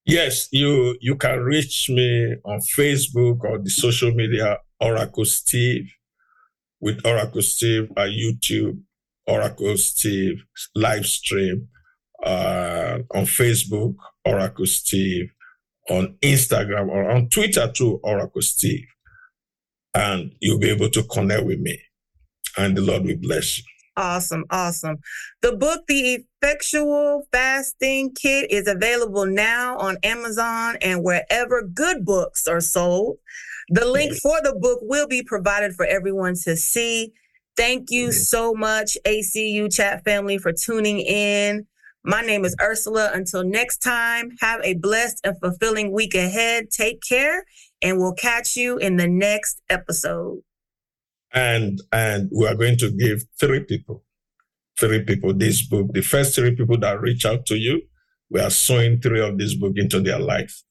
Yes, 0.08 0.48
you 0.52 0.96
you 1.02 1.16
can 1.16 1.40
reach 1.40 1.90
me 1.90 2.34
on 2.42 2.60
Facebook 2.60 3.44
or 3.44 3.58
the 3.58 3.68
social 3.68 4.10
media 4.10 4.56
Oracle 4.80 5.26
Steve 5.26 5.92
with 6.80 7.04
Oracle 7.04 7.42
Steve 7.42 7.90
at 7.94 8.08
YouTube, 8.08 8.80
Oracle 9.26 9.76
Steve 9.76 10.42
live 10.74 11.04
stream 11.04 11.68
uh, 12.24 13.00
on 13.14 13.26
Facebook, 13.26 13.96
Oracle 14.24 14.64
Steve, 14.64 15.30
on 15.90 16.16
Instagram 16.22 16.88
or 16.88 17.10
on 17.10 17.28
Twitter 17.28 17.70
too, 17.70 18.00
Oracle 18.02 18.40
Steve. 18.40 18.86
And 19.94 20.32
you'll 20.40 20.58
be 20.58 20.70
able 20.70 20.88
to 20.88 21.02
connect 21.02 21.44
with 21.44 21.60
me. 21.60 21.78
And 22.56 22.74
the 22.74 22.80
Lord 22.80 23.04
will 23.04 23.18
bless 23.18 23.58
you. 23.58 23.64
Awesome, 23.98 24.44
awesome. 24.50 24.98
The 25.42 25.56
book, 25.56 25.82
The 25.88 26.24
Effectual 26.40 27.24
Fasting 27.32 28.14
Kit, 28.14 28.48
is 28.48 28.68
available 28.68 29.26
now 29.26 29.76
on 29.76 29.96
Amazon 30.04 30.76
and 30.80 31.02
wherever 31.02 31.62
good 31.62 32.04
books 32.04 32.46
are 32.46 32.60
sold. 32.60 33.16
The 33.70 33.84
link 33.84 34.14
for 34.14 34.40
the 34.40 34.54
book 34.54 34.78
will 34.82 35.08
be 35.08 35.24
provided 35.24 35.74
for 35.74 35.84
everyone 35.84 36.34
to 36.44 36.56
see. 36.56 37.12
Thank 37.56 37.90
you 37.90 38.12
so 38.12 38.54
much, 38.54 38.96
ACU 39.04 39.68
chat 39.74 40.04
family, 40.04 40.38
for 40.38 40.52
tuning 40.52 41.00
in. 41.00 41.66
My 42.04 42.20
name 42.20 42.44
is 42.44 42.54
Ursula. 42.62 43.10
Until 43.12 43.42
next 43.42 43.78
time, 43.78 44.30
have 44.40 44.60
a 44.62 44.74
blessed 44.74 45.22
and 45.24 45.34
fulfilling 45.40 45.90
week 45.90 46.14
ahead. 46.14 46.70
Take 46.70 47.02
care, 47.02 47.44
and 47.82 47.98
we'll 47.98 48.14
catch 48.14 48.54
you 48.54 48.78
in 48.78 48.96
the 48.96 49.08
next 49.08 49.60
episode. 49.68 50.38
And 51.32 51.80
and 51.92 52.30
we 52.34 52.46
are 52.46 52.54
going 52.54 52.78
to 52.78 52.90
give 52.90 53.24
three 53.38 53.64
people, 53.64 54.04
three 54.78 55.02
people 55.04 55.34
this 55.34 55.66
book. 55.66 55.88
The 55.92 56.02
first 56.02 56.34
three 56.34 56.54
people 56.54 56.78
that 56.78 57.00
reach 57.00 57.26
out 57.26 57.46
to 57.46 57.56
you, 57.56 57.82
we 58.30 58.40
are 58.40 58.50
sewing 58.50 59.00
three 59.00 59.20
of 59.20 59.38
this 59.38 59.54
book 59.54 59.72
into 59.76 60.00
their 60.00 60.18
life. 60.18 60.62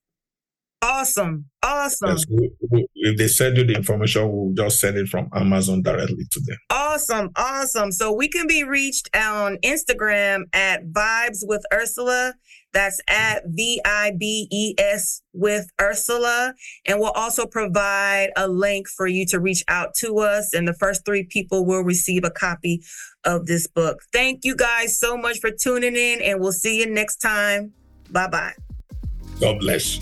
Awesome. 0.81 1.45
Awesome. 1.63 2.09
Yes, 2.09 2.25
we, 2.29 2.51
we, 2.69 2.87
if 2.95 3.17
they 3.17 3.27
send 3.27 3.57
you 3.57 3.65
the 3.65 3.73
information, 3.73 4.31
we'll 4.31 4.53
just 4.53 4.79
send 4.79 4.97
it 4.97 5.07
from 5.07 5.27
Amazon 5.33 5.81
directly 5.81 6.25
to 6.31 6.39
them. 6.45 6.57
Awesome. 6.69 7.31
Awesome. 7.35 7.91
So 7.91 8.13
we 8.13 8.27
can 8.27 8.47
be 8.47 8.63
reached 8.63 9.09
on 9.15 9.57
Instagram 9.63 10.43
at 10.53 10.85
Vibes 10.87 11.39
with 11.43 11.63
Ursula. 11.73 12.35
That's 12.73 12.99
at 13.07 13.43
V 13.47 13.81
I 13.85 14.11
B 14.17 14.47
E 14.51 14.75
S 14.77 15.21
with 15.33 15.67
Ursula. 15.81 16.53
And 16.85 16.99
we'll 16.99 17.11
also 17.11 17.45
provide 17.45 18.29
a 18.35 18.47
link 18.47 18.87
for 18.87 19.07
you 19.07 19.25
to 19.27 19.39
reach 19.39 19.63
out 19.67 19.95
to 19.95 20.19
us. 20.19 20.53
And 20.53 20.67
the 20.67 20.73
first 20.73 21.05
three 21.05 21.23
people 21.23 21.65
will 21.65 21.81
receive 21.81 22.23
a 22.23 22.29
copy 22.29 22.83
of 23.23 23.45
this 23.45 23.67
book. 23.67 24.01
Thank 24.13 24.45
you 24.45 24.55
guys 24.55 24.99
so 24.99 25.17
much 25.17 25.39
for 25.39 25.51
tuning 25.51 25.95
in, 25.95 26.21
and 26.21 26.39
we'll 26.39 26.51
see 26.51 26.79
you 26.79 26.89
next 26.89 27.17
time. 27.17 27.73
Bye 28.11 28.27
bye. 28.27 28.53
God 29.39 29.59
bless. 29.59 29.99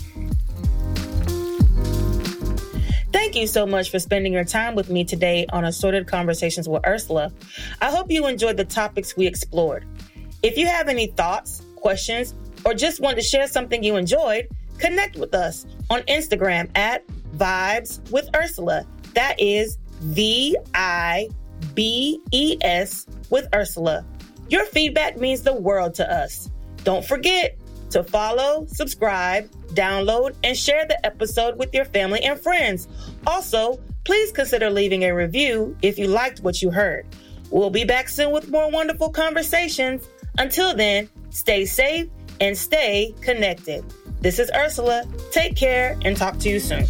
Thank 3.12 3.34
you 3.34 3.46
so 3.46 3.66
much 3.66 3.90
for 3.90 3.98
spending 3.98 4.32
your 4.32 4.44
time 4.44 4.74
with 4.74 4.90
me 4.90 5.02
today 5.02 5.46
on 5.50 5.64
Assorted 5.64 6.06
Conversations 6.06 6.68
with 6.68 6.86
Ursula. 6.86 7.32
I 7.80 7.90
hope 7.90 8.10
you 8.10 8.26
enjoyed 8.26 8.56
the 8.56 8.64
topics 8.64 9.16
we 9.16 9.26
explored. 9.26 9.86
If 10.42 10.58
you 10.58 10.66
have 10.66 10.88
any 10.88 11.06
thoughts, 11.06 11.62
questions, 11.76 12.34
or 12.66 12.74
just 12.74 13.00
want 13.00 13.16
to 13.16 13.22
share 13.22 13.46
something 13.46 13.84
you 13.84 13.94
enjoyed, 13.96 14.48
connect 14.78 15.16
with 15.16 15.34
us 15.34 15.64
on 15.88 16.00
Instagram 16.02 16.68
at 16.76 17.06
Vibes 17.36 18.10
with 18.10 18.28
Ursula. 18.34 18.84
That 19.14 19.40
is 19.40 19.78
V 20.00 20.56
I 20.74 21.28
B 21.74 22.20
E 22.32 22.58
S 22.60 23.06
with 23.30 23.48
Ursula. 23.54 24.04
Your 24.48 24.64
feedback 24.66 25.16
means 25.16 25.42
the 25.42 25.54
world 25.54 25.94
to 25.94 26.12
us. 26.12 26.50
Don't 26.82 27.04
forget 27.04 27.56
to 27.90 28.02
follow, 28.02 28.66
subscribe, 28.66 29.48
download, 29.68 30.34
and 30.42 30.56
share 30.56 30.86
the 30.86 31.06
episode 31.06 31.56
with 31.56 31.72
your 31.72 31.84
family 31.84 32.20
and 32.22 32.38
friends. 32.38 32.88
Also, 33.28 33.80
please 34.04 34.32
consider 34.32 34.70
leaving 34.70 35.04
a 35.04 35.14
review 35.14 35.76
if 35.82 35.98
you 35.98 36.08
liked 36.08 36.40
what 36.40 36.60
you 36.60 36.70
heard. 36.70 37.06
We'll 37.50 37.70
be 37.70 37.84
back 37.84 38.08
soon 38.08 38.32
with 38.32 38.50
more 38.50 38.70
wonderful 38.70 39.10
conversations. 39.10 40.08
Until 40.36 40.74
then, 40.74 41.08
stay 41.30 41.64
safe 41.64 42.08
and 42.40 42.56
stay 42.56 43.14
connected. 43.20 43.84
This 44.20 44.38
is 44.38 44.50
Ursula. 44.56 45.04
Take 45.30 45.56
care 45.56 45.98
and 46.04 46.16
talk 46.16 46.38
to 46.38 46.48
you 46.48 46.58
soon. 46.60 46.86